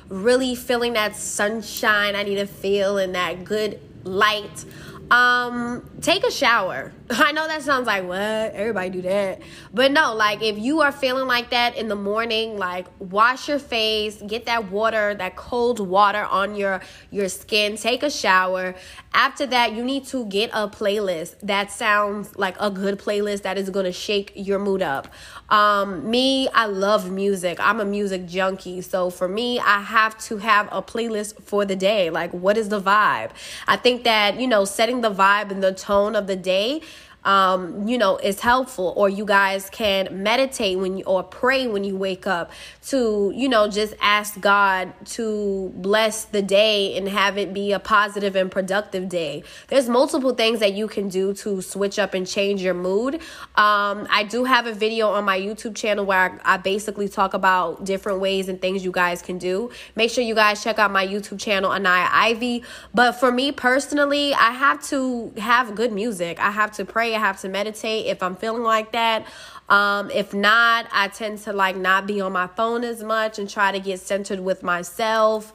really 0.09 0.55
feeling 0.55 0.93
that 0.93 1.15
sunshine 1.15 2.15
I 2.15 2.23
need 2.23 2.35
to 2.35 2.47
feel 2.47 2.97
and 2.97 3.15
that 3.15 3.45
good 3.45 3.79
light 4.03 4.65
um 5.11 5.83
take 6.01 6.23
a 6.23 6.31
shower 6.31 6.93
i 7.19 7.33
know 7.33 7.45
that 7.45 7.61
sounds 7.61 7.87
like 7.87 8.05
what? 8.05 8.17
Everybody 8.19 8.89
do 8.89 9.01
that. 9.01 9.41
But 9.73 9.91
no 9.91 10.13
like 10.15 10.41
if 10.41 10.57
you 10.57 10.81
are 10.81 10.91
feeling 10.93 11.27
like 11.27 11.49
that 11.49 11.75
in 11.75 11.89
the 11.89 11.95
morning 11.95 12.57
like 12.57 12.87
wash 12.99 13.49
your 13.49 13.59
face 13.59 14.21
get 14.25 14.45
that 14.45 14.71
water 14.71 15.13
that 15.15 15.35
cold 15.35 15.79
water 15.79 16.23
on 16.23 16.55
your 16.55 16.81
your 17.09 17.27
skin 17.27 17.75
take 17.75 18.03
a 18.03 18.09
shower. 18.09 18.75
After 19.13 19.45
that 19.47 19.73
you 19.73 19.83
need 19.83 20.05
to 20.07 20.25
get 20.27 20.51
a 20.53 20.69
playlist 20.69 21.35
that 21.41 21.69
sounds 21.71 22.33
like 22.37 22.55
a 22.59 22.69
good 22.69 22.97
playlist 22.97 23.41
that 23.41 23.57
is 23.57 23.69
going 23.69 23.85
to 23.85 23.91
shake 23.91 24.31
your 24.35 24.59
mood 24.59 24.81
up. 24.81 25.09
Um 25.49 26.09
me 26.09 26.47
i 26.49 26.65
love 26.65 27.11
music. 27.11 27.57
I'm 27.59 27.81
a 27.81 27.85
music 27.85 28.25
junkie. 28.25 28.81
So 28.81 29.09
for 29.09 29.27
me 29.27 29.59
i 29.59 29.81
have 29.81 30.17
to 30.29 30.37
have 30.37 30.69
a 30.71 30.81
playlist 30.81 31.43
for 31.43 31.65
the 31.65 31.75
day. 31.75 32.09
Like 32.09 32.31
what 32.31 32.57
is 32.57 32.69
the 32.69 32.79
vibe? 32.79 33.31
I 33.67 33.75
think 33.75 34.05
that 34.05 34.39
you 34.39 34.47
know 34.47 34.63
setting 34.63 35.01
the 35.01 35.11
vibe 35.11 35.51
and 35.51 35.61
the 35.61 35.73
tone 35.73 36.15
of 36.15 36.27
the 36.27 36.37
day 36.37 36.81
um, 37.23 37.87
you 37.87 37.97
know, 37.97 38.17
is 38.17 38.39
helpful. 38.39 38.93
Or 38.95 39.09
you 39.09 39.25
guys 39.25 39.69
can 39.69 40.23
meditate 40.23 40.77
when 40.79 40.97
you 40.97 41.03
or 41.05 41.23
pray 41.23 41.67
when 41.67 41.83
you 41.83 41.95
wake 41.95 42.25
up 42.27 42.51
to, 42.87 43.31
you 43.35 43.47
know, 43.47 43.67
just 43.67 43.93
ask 44.01 44.39
God 44.39 44.93
to 45.05 45.71
bless 45.75 46.25
the 46.25 46.41
day 46.41 46.97
and 46.97 47.07
have 47.07 47.37
it 47.37 47.53
be 47.53 47.71
a 47.73 47.79
positive 47.79 48.35
and 48.35 48.49
productive 48.51 49.09
day. 49.09 49.43
There's 49.67 49.87
multiple 49.87 50.33
things 50.33 50.59
that 50.59 50.73
you 50.73 50.87
can 50.87 51.09
do 51.09 51.33
to 51.35 51.61
switch 51.61 51.99
up 51.99 52.13
and 52.13 52.25
change 52.25 52.61
your 52.61 52.73
mood. 52.73 53.15
Um, 53.55 54.07
I 54.09 54.25
do 54.27 54.43
have 54.45 54.65
a 54.65 54.73
video 54.73 55.09
on 55.09 55.25
my 55.25 55.39
YouTube 55.39 55.75
channel 55.75 56.05
where 56.05 56.39
I, 56.43 56.55
I 56.55 56.57
basically 56.57 57.07
talk 57.07 57.33
about 57.33 57.85
different 57.85 58.19
ways 58.19 58.49
and 58.49 58.59
things 58.59 58.83
you 58.83 58.91
guys 58.91 59.21
can 59.21 59.37
do. 59.37 59.71
Make 59.95 60.09
sure 60.09 60.23
you 60.23 60.35
guys 60.35 60.63
check 60.63 60.79
out 60.79 60.91
my 60.91 61.05
YouTube 61.05 61.39
channel, 61.39 61.71
Anaya 61.71 62.09
Ivy. 62.11 62.63
But 62.93 63.13
for 63.13 63.31
me 63.31 63.51
personally, 63.51 64.33
I 64.33 64.51
have 64.51 64.81
to 64.87 65.33
have 65.37 65.75
good 65.75 65.91
music. 65.91 66.39
I 66.39 66.51
have 66.51 66.71
to 66.73 66.85
pray 66.85 67.10
I 67.15 67.19
have 67.19 67.39
to 67.41 67.49
meditate 67.49 68.07
if 68.07 68.21
I'm 68.23 68.35
feeling 68.35 68.63
like 68.63 68.91
that. 68.91 69.25
Um, 69.69 70.11
if 70.11 70.33
not, 70.33 70.87
I 70.91 71.07
tend 71.07 71.39
to 71.39 71.53
like 71.53 71.75
not 71.75 72.07
be 72.07 72.19
on 72.21 72.31
my 72.33 72.47
phone 72.47 72.83
as 72.83 73.03
much 73.03 73.39
and 73.39 73.49
try 73.49 73.71
to 73.71 73.79
get 73.79 73.99
centered 73.99 74.39
with 74.39 74.63
myself. 74.63 75.53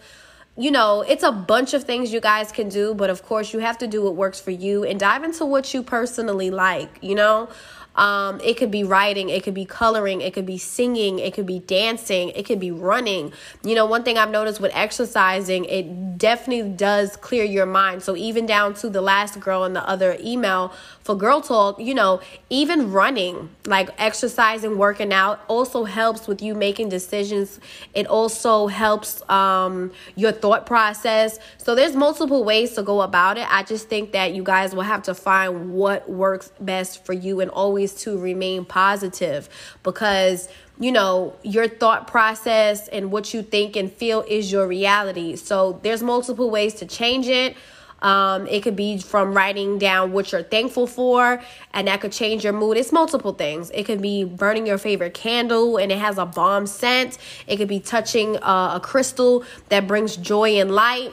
You 0.56 0.70
know, 0.70 1.02
it's 1.02 1.22
a 1.22 1.32
bunch 1.32 1.74
of 1.74 1.84
things 1.84 2.12
you 2.12 2.20
guys 2.20 2.50
can 2.50 2.70
do, 2.70 2.94
but 2.94 3.10
of 3.10 3.22
course, 3.22 3.52
you 3.52 3.58
have 3.58 3.76
to 3.78 3.86
do 3.86 4.02
what 4.02 4.16
works 4.16 4.40
for 4.40 4.52
you 4.52 4.84
and 4.84 4.98
dive 4.98 5.22
into 5.22 5.44
what 5.44 5.74
you 5.74 5.82
personally 5.82 6.50
like, 6.50 6.98
you 7.02 7.14
know? 7.14 7.50
Um, 7.96 8.40
it 8.44 8.56
could 8.56 8.70
be 8.70 8.84
writing, 8.84 9.30
it 9.30 9.42
could 9.42 9.54
be 9.54 9.64
coloring, 9.64 10.20
it 10.20 10.34
could 10.34 10.46
be 10.46 10.58
singing, 10.58 11.18
it 11.18 11.34
could 11.34 11.46
be 11.46 11.58
dancing, 11.58 12.28
it 12.30 12.44
could 12.44 12.60
be 12.60 12.70
running. 12.70 13.32
You 13.64 13.74
know, 13.74 13.86
one 13.86 14.04
thing 14.04 14.18
I've 14.18 14.30
noticed 14.30 14.60
with 14.60 14.72
exercising, 14.74 15.64
it 15.64 16.18
definitely 16.18 16.70
does 16.70 17.16
clear 17.16 17.44
your 17.44 17.66
mind. 17.66 18.02
So 18.02 18.16
even 18.16 18.46
down 18.46 18.74
to 18.74 18.90
the 18.90 19.00
last 19.00 19.40
girl 19.40 19.64
in 19.64 19.72
the 19.72 19.86
other 19.88 20.16
email 20.20 20.72
for 21.02 21.16
girl 21.16 21.40
talk, 21.40 21.80
you 21.80 21.94
know, 21.94 22.20
even 22.50 22.92
running, 22.92 23.48
like 23.64 23.88
exercising, 23.98 24.76
working 24.76 25.12
out, 25.12 25.40
also 25.48 25.84
helps 25.84 26.26
with 26.26 26.42
you 26.42 26.54
making 26.54 26.88
decisions. 26.88 27.60
It 27.94 28.06
also 28.06 28.66
helps 28.66 29.22
um, 29.30 29.92
your 30.16 30.32
thought 30.32 30.66
process. 30.66 31.38
So 31.58 31.74
there's 31.74 31.94
multiple 31.94 32.44
ways 32.44 32.74
to 32.74 32.82
go 32.82 33.02
about 33.02 33.38
it. 33.38 33.46
I 33.50 33.62
just 33.62 33.88
think 33.88 34.12
that 34.12 34.34
you 34.34 34.42
guys 34.42 34.74
will 34.74 34.82
have 34.82 35.02
to 35.04 35.14
find 35.14 35.72
what 35.72 36.10
works 36.10 36.52
best 36.60 37.04
for 37.04 37.12
you 37.12 37.40
and 37.40 37.50
always 37.50 37.85
to 37.94 38.18
remain 38.18 38.64
positive 38.64 39.48
because 39.82 40.48
you 40.78 40.92
know 40.92 41.34
your 41.42 41.68
thought 41.68 42.06
process 42.06 42.88
and 42.88 43.10
what 43.10 43.32
you 43.32 43.42
think 43.42 43.76
and 43.76 43.92
feel 43.92 44.22
is 44.28 44.52
your 44.52 44.66
reality 44.66 45.36
so 45.36 45.80
there's 45.82 46.02
multiple 46.02 46.50
ways 46.50 46.74
to 46.74 46.86
change 46.86 47.26
it 47.26 47.56
um, 48.02 48.46
it 48.46 48.62
could 48.62 48.76
be 48.76 48.98
from 48.98 49.34
writing 49.34 49.78
down 49.78 50.12
what 50.12 50.32
you're 50.32 50.42
thankful 50.42 50.86
for, 50.86 51.42
and 51.72 51.88
that 51.88 52.00
could 52.00 52.12
change 52.12 52.44
your 52.44 52.52
mood. 52.52 52.76
It's 52.76 52.92
multiple 52.92 53.32
things. 53.32 53.70
It 53.70 53.84
could 53.84 54.02
be 54.02 54.24
burning 54.24 54.66
your 54.66 54.78
favorite 54.78 55.14
candle 55.14 55.78
and 55.78 55.90
it 55.90 55.98
has 55.98 56.18
a 56.18 56.26
bomb 56.26 56.66
scent. 56.66 57.18
It 57.46 57.56
could 57.56 57.68
be 57.68 57.80
touching 57.80 58.36
uh, 58.38 58.72
a 58.74 58.80
crystal 58.80 59.44
that 59.70 59.86
brings 59.86 60.16
joy 60.16 60.60
and 60.60 60.70
light 60.70 61.12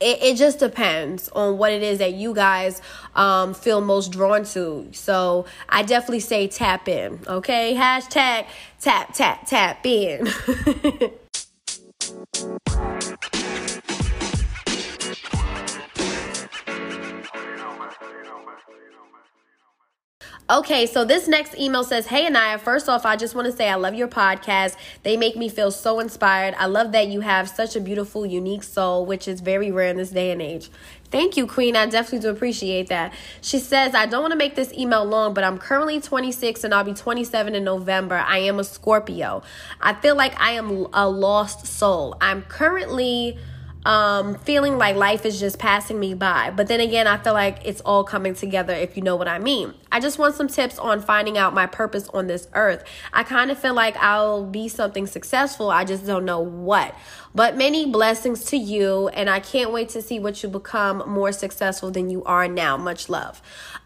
it, 0.00 0.22
it 0.22 0.36
just 0.36 0.58
depends 0.58 1.28
on 1.30 1.58
what 1.58 1.72
it 1.72 1.82
is 1.82 1.98
that 1.98 2.14
you 2.14 2.34
guys 2.34 2.80
um, 3.14 3.54
feel 3.54 3.80
most 3.80 4.10
drawn 4.12 4.44
to. 4.44 4.88
So 4.92 5.46
I 5.68 5.82
definitely 5.82 6.20
say 6.20 6.48
tap 6.48 6.88
in. 6.88 7.20
Okay, 7.26 7.74
hashtag 7.74 8.46
tap 8.80 9.14
tap 9.14 9.46
tap 9.46 9.84
in. 9.84 10.26
Okay, 20.50 20.86
so 20.86 21.04
this 21.04 21.28
next 21.28 21.56
email 21.56 21.84
says, 21.84 22.08
Hey 22.08 22.26
Anaya, 22.26 22.58
first 22.58 22.88
off, 22.88 23.06
I 23.06 23.14
just 23.14 23.36
want 23.36 23.46
to 23.46 23.52
say 23.52 23.68
I 23.68 23.76
love 23.76 23.94
your 23.94 24.08
podcast. 24.08 24.74
They 25.04 25.16
make 25.16 25.36
me 25.36 25.48
feel 25.48 25.70
so 25.70 26.00
inspired. 26.00 26.56
I 26.58 26.66
love 26.66 26.90
that 26.90 27.06
you 27.06 27.20
have 27.20 27.48
such 27.48 27.76
a 27.76 27.80
beautiful, 27.80 28.26
unique 28.26 28.64
soul, 28.64 29.06
which 29.06 29.28
is 29.28 29.42
very 29.42 29.70
rare 29.70 29.90
in 29.90 29.96
this 29.96 30.10
day 30.10 30.32
and 30.32 30.42
age. 30.42 30.68
Thank 31.12 31.36
you, 31.36 31.46
Queen. 31.46 31.76
I 31.76 31.86
definitely 31.86 32.18
do 32.18 32.30
appreciate 32.30 32.88
that. 32.88 33.14
She 33.40 33.60
says, 33.60 33.94
I 33.94 34.06
don't 34.06 34.22
want 34.22 34.32
to 34.32 34.36
make 34.36 34.56
this 34.56 34.72
email 34.72 35.04
long, 35.04 35.34
but 35.34 35.44
I'm 35.44 35.56
currently 35.56 36.00
26 36.00 36.64
and 36.64 36.74
I'll 36.74 36.82
be 36.82 36.94
27 36.94 37.54
in 37.54 37.62
November. 37.62 38.16
I 38.16 38.38
am 38.38 38.58
a 38.58 38.64
Scorpio. 38.64 39.44
I 39.80 39.94
feel 39.94 40.16
like 40.16 40.34
I 40.40 40.52
am 40.52 40.88
a 40.92 41.08
lost 41.08 41.64
soul. 41.64 42.16
I'm 42.20 42.42
currently 42.42 43.38
um, 43.86 44.34
feeling 44.34 44.76
like 44.76 44.96
life 44.96 45.24
is 45.24 45.40
just 45.40 45.58
passing 45.58 45.98
me 45.98 46.14
by. 46.14 46.50
But 46.50 46.68
then 46.68 46.80
again, 46.80 47.06
I 47.06 47.16
feel 47.16 47.32
like 47.32 47.60
it's 47.64 47.80
all 47.80 48.04
coming 48.04 48.34
together 48.34 48.74
if 48.74 48.96
you 48.96 49.02
know 49.02 49.16
what 49.16 49.28
I 49.28 49.38
mean. 49.38 49.74
I 49.90 50.00
just 50.00 50.18
want 50.18 50.34
some 50.34 50.48
tips 50.48 50.78
on 50.78 51.00
finding 51.00 51.38
out 51.38 51.54
my 51.54 51.66
purpose 51.66 52.08
on 52.10 52.26
this 52.26 52.46
earth. 52.52 52.84
I 53.12 53.22
kind 53.22 53.50
of 53.50 53.58
feel 53.58 53.74
like 53.74 53.96
I'll 53.96 54.44
be 54.44 54.68
something 54.68 55.06
successful, 55.06 55.70
I 55.70 55.84
just 55.84 56.06
don't 56.06 56.24
know 56.24 56.40
what. 56.40 56.94
But 57.34 57.56
many 57.56 57.86
blessings 57.86 58.44
to 58.46 58.56
you, 58.56 59.08
and 59.08 59.30
I 59.30 59.40
can't 59.40 59.72
wait 59.72 59.88
to 59.90 60.02
see 60.02 60.18
what 60.18 60.42
you 60.42 60.48
become 60.48 61.08
more 61.08 61.32
successful 61.32 61.90
than 61.90 62.10
you 62.10 62.24
are 62.24 62.48
now. 62.48 62.76
Much 62.76 63.08
love. 63.08 63.40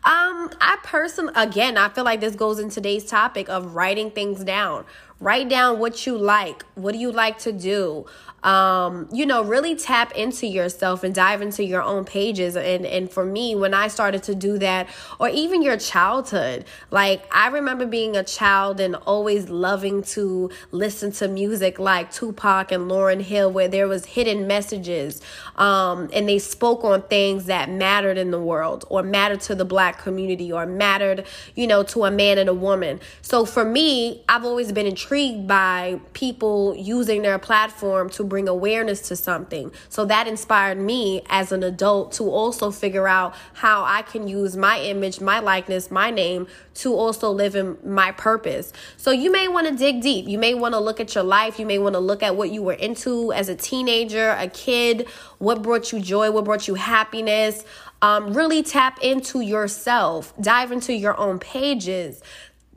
Um, 0.07 0.51
I 0.61 0.79
personally, 0.83 1.33
again, 1.37 1.77
I 1.77 1.89
feel 1.91 2.05
like 2.05 2.21
this 2.21 2.37
goes 2.37 2.59
in 2.59 2.71
today's 2.71 3.05
topic 3.05 3.49
of 3.49 3.75
writing 3.75 4.11
things 4.11 4.45
down. 4.45 4.87
Write 5.21 5.49
down 5.49 5.79
what 5.79 6.07
you 6.07 6.19
like. 6.19 6.65
What 6.75 6.93
do 6.93 6.99
you 6.99 7.13
like 7.13 7.39
to 7.41 7.53
do? 7.53 8.07
Um, 8.45 9.09
you 9.11 9.25
know, 9.25 9.43
really 9.43 9.75
tap 9.75 10.13
into 10.13 10.47
yourself 10.47 11.03
and 11.03 11.15
dive 11.15 11.41
into 11.41 11.65
your 11.65 11.83
own 11.83 12.05
pages. 12.05 12.57
And, 12.57 12.85
and 12.85 13.11
for 13.11 13.25
me, 13.25 13.57
when 13.57 13.73
I 13.73 13.89
started 13.89 14.23
to 14.25 14.35
do 14.35 14.59
that, 14.59 14.87
or 15.19 15.31
even 15.31 15.63
your 15.63 15.79
childhood, 15.79 16.67
like 16.91 17.27
I 17.35 17.49
remember 17.49 17.87
being 17.87 18.17
a 18.17 18.23
child 18.23 18.81
and 18.81 18.97
always 18.97 19.49
loving 19.49 20.03
to 20.03 20.51
listen 20.71 21.11
to 21.13 21.27
music 21.27 21.79
like 21.79 22.13
Tupac 22.13 22.71
and 22.71 22.91
Lauryn 22.91 23.23
Hill, 23.23 23.51
where 23.51 23.67
there 23.67 23.89
was 23.89 24.05
hidden 24.05 24.47
messages 24.47 25.23
um, 25.57 26.11
and 26.13 26.29
they 26.29 26.39
spoke 26.39 26.85
on 26.85 27.01
things 27.03 27.47
that 27.47 27.71
mattered 27.71 28.19
in 28.19 28.31
the 28.31 28.41
world 28.41 28.85
or 28.91 29.03
mattered 29.03 29.41
to 29.41 29.55
the 29.55 29.65
black 29.65 29.99
community 29.99 30.53
or 30.53 30.67
mattered, 30.67 31.25
you 31.55 31.67
know, 31.67 31.83
to 31.85 32.05
a 32.05 32.11
man 32.11 32.37
and 32.37 32.51
a 32.51 32.55
woman. 32.55 33.01
So 33.23 33.47
for 33.47 33.65
me, 33.65 34.23
I've 34.29 34.45
always 34.45 34.71
been 34.71 34.87
intrigued 34.87 35.49
by 35.49 35.99
people 36.13 36.77
using 36.77 37.23
their 37.23 37.39
platform 37.39 38.11
to 38.11 38.34
bring 38.35 38.49
awareness 38.49 39.01
to 39.01 39.15
something. 39.15 39.71
So 39.89 40.05
that 40.07 40.27
inspired 40.27 40.77
me 40.77 41.23
as 41.29 41.53
an 41.53 41.63
adult 41.63 42.11
to 42.15 42.25
also 42.25 42.73
figure 42.73 43.07
out 43.07 43.33
how 43.53 43.85
I 43.85 44.03
can 44.03 44.27
use 44.27 44.57
my 44.57 44.81
image, 44.81 45.21
my 45.21 45.39
likeness, 45.39 45.89
my 45.89 46.11
name 46.11 46.49
to 46.83 46.93
also 46.93 47.31
live 47.31 47.55
in 47.55 47.79
my 47.85 48.11
purpose. 48.11 48.73
So 48.97 49.13
you 49.13 49.31
may 49.31 49.47
want 49.47 49.69
to 49.69 49.77
dig 49.77 50.03
deep. 50.03 50.27
You 50.27 50.37
may 50.37 50.53
want 50.53 50.75
to 50.75 50.81
look 50.81 50.99
at 50.99 51.15
your 51.15 51.23
life. 51.23 51.61
You 51.61 51.67
may 51.67 51.79
want 51.79 51.95
to 51.95 52.01
look 52.01 52.25
at 52.25 52.35
what 52.35 52.51
you 52.51 52.61
were 52.61 52.73
into 52.73 53.33
as 53.33 53.49
a 53.49 53.55
teenager, 53.55 54.31
a 54.31 54.49
kid, 54.49 55.07
what 55.39 55.63
brought 55.63 55.93
you 55.93 56.01
joy, 56.01 56.33
what 56.33 56.45
brought 56.45 56.67
you 56.67 56.75
happiness. 56.75 57.65
Um, 58.03 58.35
really 58.35 58.65
tap 58.65 58.99
into 59.01 59.43
yourself, 59.43 60.35
dive 60.41 60.73
into 60.73 60.93
your 60.93 61.17
own 61.21 61.39
pages. 61.39 62.21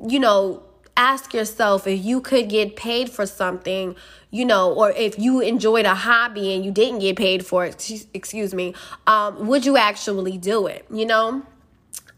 You 0.07 0.19
know, 0.19 0.61
ask 0.95 1.33
yourself 1.33 1.87
if 1.87 2.03
you 2.03 2.21
could 2.21 2.47
get 2.47 2.75
paid 2.75 3.09
for 3.09 3.25
something 3.25 3.95
you 4.29 4.45
know, 4.45 4.73
or 4.73 4.91
if 4.91 5.17
you 5.17 5.39
enjoyed 5.39 5.85
a 5.85 5.95
hobby 5.95 6.53
and 6.53 6.65
you 6.65 6.71
didn't 6.71 6.99
get 6.99 7.15
paid 7.15 7.45
for 7.45 7.65
it, 7.65 8.07
excuse 8.13 8.53
me, 8.53 8.73
um, 9.05 9.47
would 9.47 9.65
you 9.65 9.77
actually 9.77 10.37
do 10.37 10.67
it? 10.67 10.85
You 10.91 11.05
know? 11.05 11.43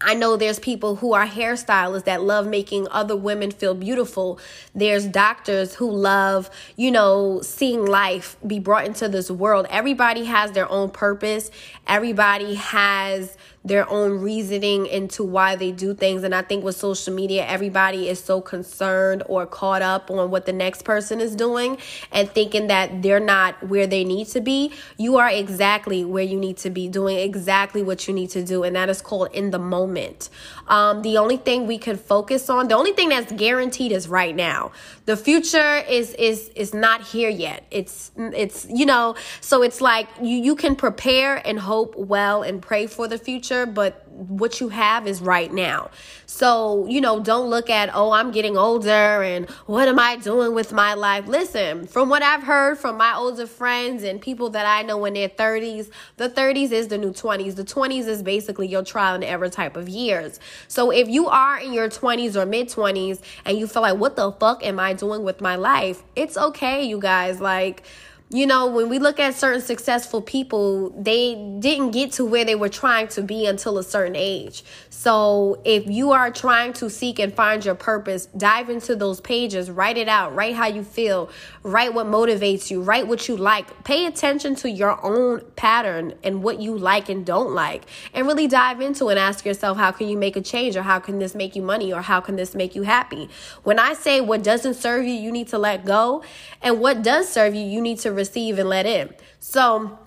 I 0.01 0.13
know 0.13 0.37
there's 0.37 0.59
people 0.59 0.95
who 0.95 1.11
are 1.11 1.27
hairstylists 1.27 2.05
that 2.05 2.23
love 2.23 2.47
making 2.47 2.87
other 2.89 3.17
women 3.17 3.51
feel 3.51 3.75
beautiful. 3.75 4.39
There's 4.73 5.05
doctors 5.05 5.75
who 5.75 5.91
love, 5.91 6.49
you 6.77 6.89
know, 6.89 7.41
seeing 7.41 7.85
life 7.85 8.37
be 8.47 8.59
brought 8.59 8.85
into 8.85 9.09
this 9.09 9.29
world. 9.29 9.67
Everybody 9.69 10.23
has 10.23 10.53
their 10.53 10.71
own 10.71 10.89
purpose. 10.91 11.51
Everybody 11.85 12.55
has 12.55 13.35
their 13.69 13.89
own 13.89 14.19
reasoning 14.19 14.87
into 14.87 15.23
why 15.23 15.55
they 15.55 15.71
do 15.71 15.93
things. 15.93 16.23
And 16.23 16.35
I 16.35 16.41
think 16.41 16.63
with 16.63 16.75
social 16.75 17.13
media, 17.13 17.45
everybody 17.45 18.09
is 18.09 18.21
so 18.21 18.41
concerned 18.41 19.23
or 19.27 19.45
caught 19.45 19.81
up 19.81 20.11
on 20.11 20.29
what 20.31 20.45
the 20.45 20.53
next 20.53 20.83
person 20.83 21.21
is 21.21 21.35
doing 21.35 21.77
and 22.11 22.29
thinking 22.29 22.67
that 22.67 23.01
they're 23.01 23.19
not 23.19 23.67
where 23.67 23.87
they 23.87 24.03
need 24.03 24.27
to 24.29 24.41
be. 24.41 24.73
You 24.97 25.17
are 25.17 25.29
exactly 25.29 26.03
where 26.03 26.23
you 26.23 26.37
need 26.37 26.57
to 26.57 26.69
be, 26.69 26.89
doing 26.89 27.17
exactly 27.17 27.83
what 27.83 28.07
you 28.07 28.13
need 28.13 28.31
to 28.31 28.43
do. 28.43 28.63
And 28.63 28.75
that 28.75 28.89
is 28.89 29.01
called 29.01 29.29
in 29.33 29.51
the 29.51 29.59
moment. 29.59 30.29
Um, 30.67 31.01
the 31.01 31.17
only 31.17 31.37
thing 31.37 31.67
we 31.67 31.77
could 31.77 31.99
focus 31.99 32.49
on, 32.49 32.67
the 32.67 32.75
only 32.75 32.93
thing 32.93 33.09
that's 33.09 33.31
guaranteed 33.31 33.91
is 33.91 34.07
right 34.07 34.35
now. 34.35 34.71
The 35.05 35.17
future 35.17 35.77
is 35.89 36.13
is 36.13 36.49
is 36.49 36.73
not 36.73 37.01
here 37.01 37.29
yet. 37.29 37.65
It's 37.71 38.11
it's 38.17 38.67
you 38.69 38.85
know, 38.85 39.15
so 39.41 39.63
it's 39.63 39.81
like 39.81 40.07
you 40.21 40.35
you 40.37 40.55
can 40.55 40.75
prepare 40.75 41.35
and 41.47 41.59
hope 41.59 41.95
well 41.95 42.43
and 42.43 42.61
pray 42.61 42.87
for 42.87 43.07
the 43.07 43.17
future, 43.17 43.58
but 43.65 44.07
what 44.09 44.59
you 44.59 44.69
have 44.69 45.07
is 45.07 45.21
right 45.21 45.51
now. 45.51 45.89
So, 46.25 46.85
you 46.87 47.01
know, 47.01 47.19
don't 47.19 47.49
look 47.49 47.69
at, 47.69 47.89
oh, 47.93 48.11
I'm 48.11 48.31
getting 48.31 48.57
older 48.57 49.23
and 49.23 49.49
what 49.65 49.87
am 49.87 49.97
I 49.97 50.17
doing 50.17 50.53
with 50.53 50.73
my 50.73 50.93
life? 50.93 51.27
Listen, 51.27 51.87
from 51.87 52.09
what 52.09 52.21
I've 52.21 52.43
heard 52.43 52.77
from 52.77 52.97
my 52.97 53.15
older 53.15 53.47
friends 53.47 54.03
and 54.03 54.21
people 54.21 54.49
that 54.51 54.65
I 54.65 54.83
know 54.83 55.05
in 55.05 55.13
their 55.13 55.29
30s, 55.29 55.89
the 56.17 56.29
30s 56.29 56.71
is 56.71 56.89
the 56.89 56.97
new 56.97 57.11
20s. 57.11 57.55
The 57.55 57.63
20s 57.63 58.07
is 58.07 58.21
basically 58.21 58.67
your 58.67 58.83
trial 58.83 59.15
and 59.15 59.23
error 59.23 59.49
type 59.49 59.77
of 59.77 59.87
years. 59.87 60.39
So 60.67 60.91
if 60.91 61.07
you 61.07 61.27
are 61.27 61.57
in 61.59 61.73
your 61.73 61.89
20s 61.89 62.35
or 62.35 62.45
mid 62.45 62.69
20s 62.69 63.21
and 63.45 63.57
you 63.57 63.67
feel 63.67 63.81
like, 63.81 63.97
what 63.97 64.15
the 64.15 64.31
fuck 64.33 64.65
am 64.65 64.79
I 64.79 64.93
doing 64.93 65.23
with 65.23 65.41
my 65.41 65.55
life? 65.55 66.03
It's 66.15 66.37
okay, 66.37 66.83
you 66.83 66.99
guys. 66.99 67.39
Like, 67.39 67.83
you 68.31 68.45
know, 68.45 68.67
when 68.67 68.89
we 68.89 68.99
look 68.99 69.19
at 69.19 69.33
certain 69.33 69.59
successful 69.61 70.21
people, 70.21 70.91
they 70.91 71.33
didn't 71.57 71.91
get 71.91 72.11
to 72.13 72.25
where 72.25 72.45
they 72.45 72.53
were 72.53 72.69
trying 72.69 73.07
to 73.07 73.23
be 73.23 73.47
until 73.47 73.79
a 73.79 73.83
certain 73.83 74.15
age. 74.15 74.63
So, 74.91 75.59
if 75.65 75.87
you 75.87 76.11
are 76.11 76.29
trying 76.29 76.73
to 76.73 76.91
seek 76.91 77.17
and 77.17 77.33
find 77.33 77.65
your 77.65 77.73
purpose, 77.73 78.27
dive 78.37 78.69
into 78.69 78.95
those 78.95 79.19
pages, 79.19 79.71
write 79.71 79.97
it 79.97 80.07
out, 80.07 80.35
write 80.35 80.53
how 80.53 80.67
you 80.67 80.83
feel, 80.83 81.31
write 81.63 81.95
what 81.95 82.05
motivates 82.05 82.69
you, 82.69 82.83
write 82.83 83.07
what 83.07 83.27
you 83.27 83.35
like. 83.35 83.83
Pay 83.83 84.05
attention 84.05 84.53
to 84.55 84.69
your 84.69 85.03
own 85.03 85.41
pattern 85.55 86.13
and 86.23 86.43
what 86.43 86.61
you 86.61 86.77
like 86.77 87.09
and 87.09 87.25
don't 87.25 87.55
like, 87.55 87.85
and 88.13 88.27
really 88.27 88.47
dive 88.47 88.79
into 88.79 89.07
and 89.07 89.17
ask 89.17 89.43
yourself, 89.43 89.77
how 89.77 89.91
can 89.91 90.07
you 90.07 90.17
make 90.17 90.35
a 90.35 90.41
change, 90.41 90.75
or 90.75 90.83
how 90.83 90.99
can 90.99 91.17
this 91.17 91.33
make 91.33 91.55
you 91.55 91.63
money, 91.63 91.91
or 91.91 92.03
how 92.03 92.19
can 92.19 92.35
this 92.35 92.53
make 92.53 92.75
you 92.75 92.83
happy? 92.83 93.27
When 93.63 93.79
I 93.79 93.93
say 93.93 94.21
what 94.21 94.43
doesn't 94.43 94.75
serve 94.75 95.05
you, 95.05 95.13
you 95.13 95.31
need 95.31 95.47
to 95.47 95.57
let 95.57 95.83
go, 95.83 96.23
and 96.61 96.79
what 96.79 97.01
does 97.01 97.27
serve 97.27 97.55
you, 97.55 97.65
you 97.65 97.81
need 97.81 97.97
to 97.99 98.18
receive 98.23 98.59
and 98.59 98.69
let 98.69 98.85
in. 98.85 99.05
So 99.39 99.97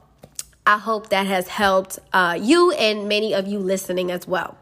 I 0.65 0.79
hope 0.79 1.09
that 1.09 1.27
has 1.27 1.49
helped 1.49 1.99
uh, 2.13 2.39
you 2.41 2.71
and 2.73 3.09
many 3.09 3.35
of 3.35 3.49
you 3.49 3.59
listening 3.59 4.11
as 4.11 4.29
well. 4.29 4.57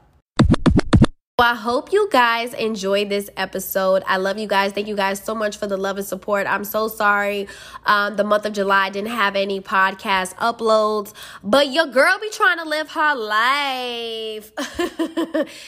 Well, 1.40 1.50
I 1.50 1.56
hope 1.56 1.90
you 1.90 2.06
guys 2.12 2.52
enjoyed 2.52 3.08
this 3.08 3.30
episode. 3.34 4.02
I 4.06 4.18
love 4.18 4.36
you 4.36 4.46
guys. 4.46 4.72
Thank 4.72 4.88
you 4.88 4.94
guys 4.94 5.24
so 5.24 5.34
much 5.34 5.56
for 5.56 5.66
the 5.66 5.78
love 5.78 5.96
and 5.96 6.06
support. 6.06 6.46
I'm 6.46 6.64
so 6.64 6.86
sorry 6.86 7.48
um, 7.86 8.16
the 8.16 8.24
month 8.24 8.44
of 8.44 8.52
July 8.52 8.90
didn't 8.90 9.12
have 9.12 9.36
any 9.36 9.58
podcast 9.58 10.34
uploads, 10.34 11.14
but 11.42 11.68
your 11.68 11.86
girl 11.86 12.18
be 12.20 12.28
trying 12.28 12.58
to 12.58 12.64
live 12.68 12.90
her 12.90 13.14
life. 13.14 14.52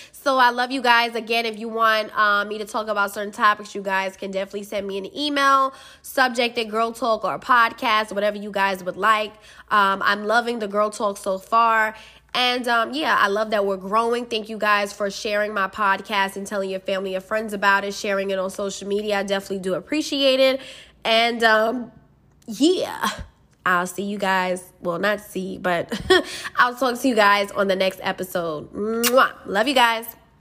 so 0.13 0.37
I 0.37 0.51
love 0.51 0.71
you 0.71 0.83
guys. 0.83 1.15
Again, 1.15 1.47
if 1.47 1.59
you 1.59 1.71
want 1.71 2.15
um, 2.19 2.49
me 2.49 2.59
to 2.59 2.67
talk 2.67 2.89
about 2.89 3.15
certain 3.15 3.33
topics, 3.33 3.75
you 3.75 3.81
guys 3.81 4.15
can 4.15 4.31
definitely 4.31 4.65
send 4.65 4.87
me 4.87 4.99
an 4.99 5.17
email, 5.17 5.73
subject 6.03 6.59
at 6.59 6.69
Girl 6.69 6.93
Talk 6.93 7.25
or 7.25 7.39
podcast, 7.39 8.13
whatever 8.13 8.37
you 8.37 8.51
guys 8.51 8.85
would 8.85 8.99
like. 8.99 9.33
Um, 9.71 10.03
I'm 10.03 10.27
loving 10.27 10.59
the 10.59 10.69
Girl 10.69 10.91
Talk 10.91 11.17
so 11.17 11.39
far. 11.39 11.95
And 12.35 12.66
um, 12.66 12.95
yeah, 12.95 13.16
I 13.18 13.29
love 13.29 13.51
that 13.51 13.66
we're 13.66 13.77
growing. 13.77 14.27
Thank 14.27 14.49
you 14.49 14.57
guys 14.57 14.92
for 14.92 15.11
sharing 15.11 15.53
my 15.53 15.68
podcast 15.68 16.37
and 16.37 16.47
telling 16.47 16.71
your 16.71 16.81
family 16.81 17.14
and 17.14 17.23
friends 17.23 17.53
about 17.53 17.85
it, 17.85 17.92
sharing 17.92 18.31
it 18.31 18.38
on 18.38 18.51
social 18.51 18.88
media. 18.88 19.18
I 19.18 19.23
definitely 19.23 19.59
do 19.59 19.75
appreciate 19.75 20.40
it. 20.40 20.61
And 21.05 21.42
um, 21.45 21.92
yeah, 22.47 23.09
I'll 23.66 23.87
see 23.87 24.05
you 24.05 24.18
guys. 24.18 24.73
Well, 24.81 24.99
not 24.99 25.21
see, 25.21 25.59
but 25.59 26.01
I'll 26.57 26.75
talk 26.75 26.99
to 27.01 27.09
you 27.09 27.14
guys 27.14 27.51
on 27.51 27.68
the 27.68 27.77
next 27.77 28.01
episode. 28.03 28.73
Mwah. 28.73 29.33
Love 29.47 29.68
you 29.68 29.75
guys. 29.75 30.07